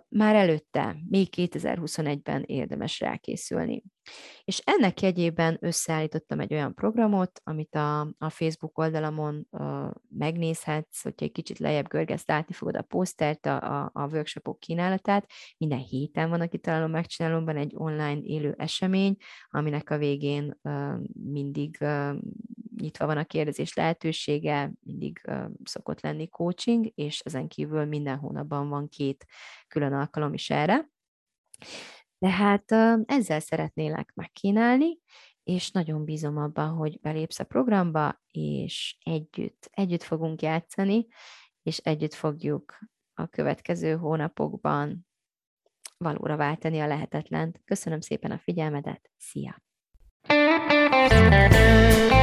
[0.08, 3.82] már előtte, még 2021-ben érdemes rákészülni.
[4.44, 11.24] És ennek jegyében összeállítottam egy olyan programot, amit a, a Facebook oldalamon uh, megnézhetsz, hogyha
[11.24, 15.30] egy kicsit lejjebb görgeszt, látni fogod a posztert, a, a, a workshopok kínálatát.
[15.58, 19.16] Minden héten van a kitaláló megcsinálóban egy online élő esemény,
[19.50, 22.14] aminek a végén uh, mindig uh,
[22.76, 28.68] nyitva van a kérdezés lehetősége, mindig uh, szokott lenni coaching, és ezen kívül minden hónapban
[28.68, 29.26] van két
[29.68, 30.88] külön alkalom is erre.
[32.24, 32.72] Tehát
[33.06, 34.98] ezzel szeretnélek megkínálni,
[35.42, 41.06] és nagyon bízom abban, hogy belépsz a programba, és együtt, együtt fogunk játszani,
[41.62, 42.78] és együtt fogjuk
[43.14, 45.06] a következő hónapokban
[45.96, 47.60] valóra váltani a lehetetlent.
[47.64, 49.62] Köszönöm szépen a figyelmedet, szia!
[50.26, 52.13] thank you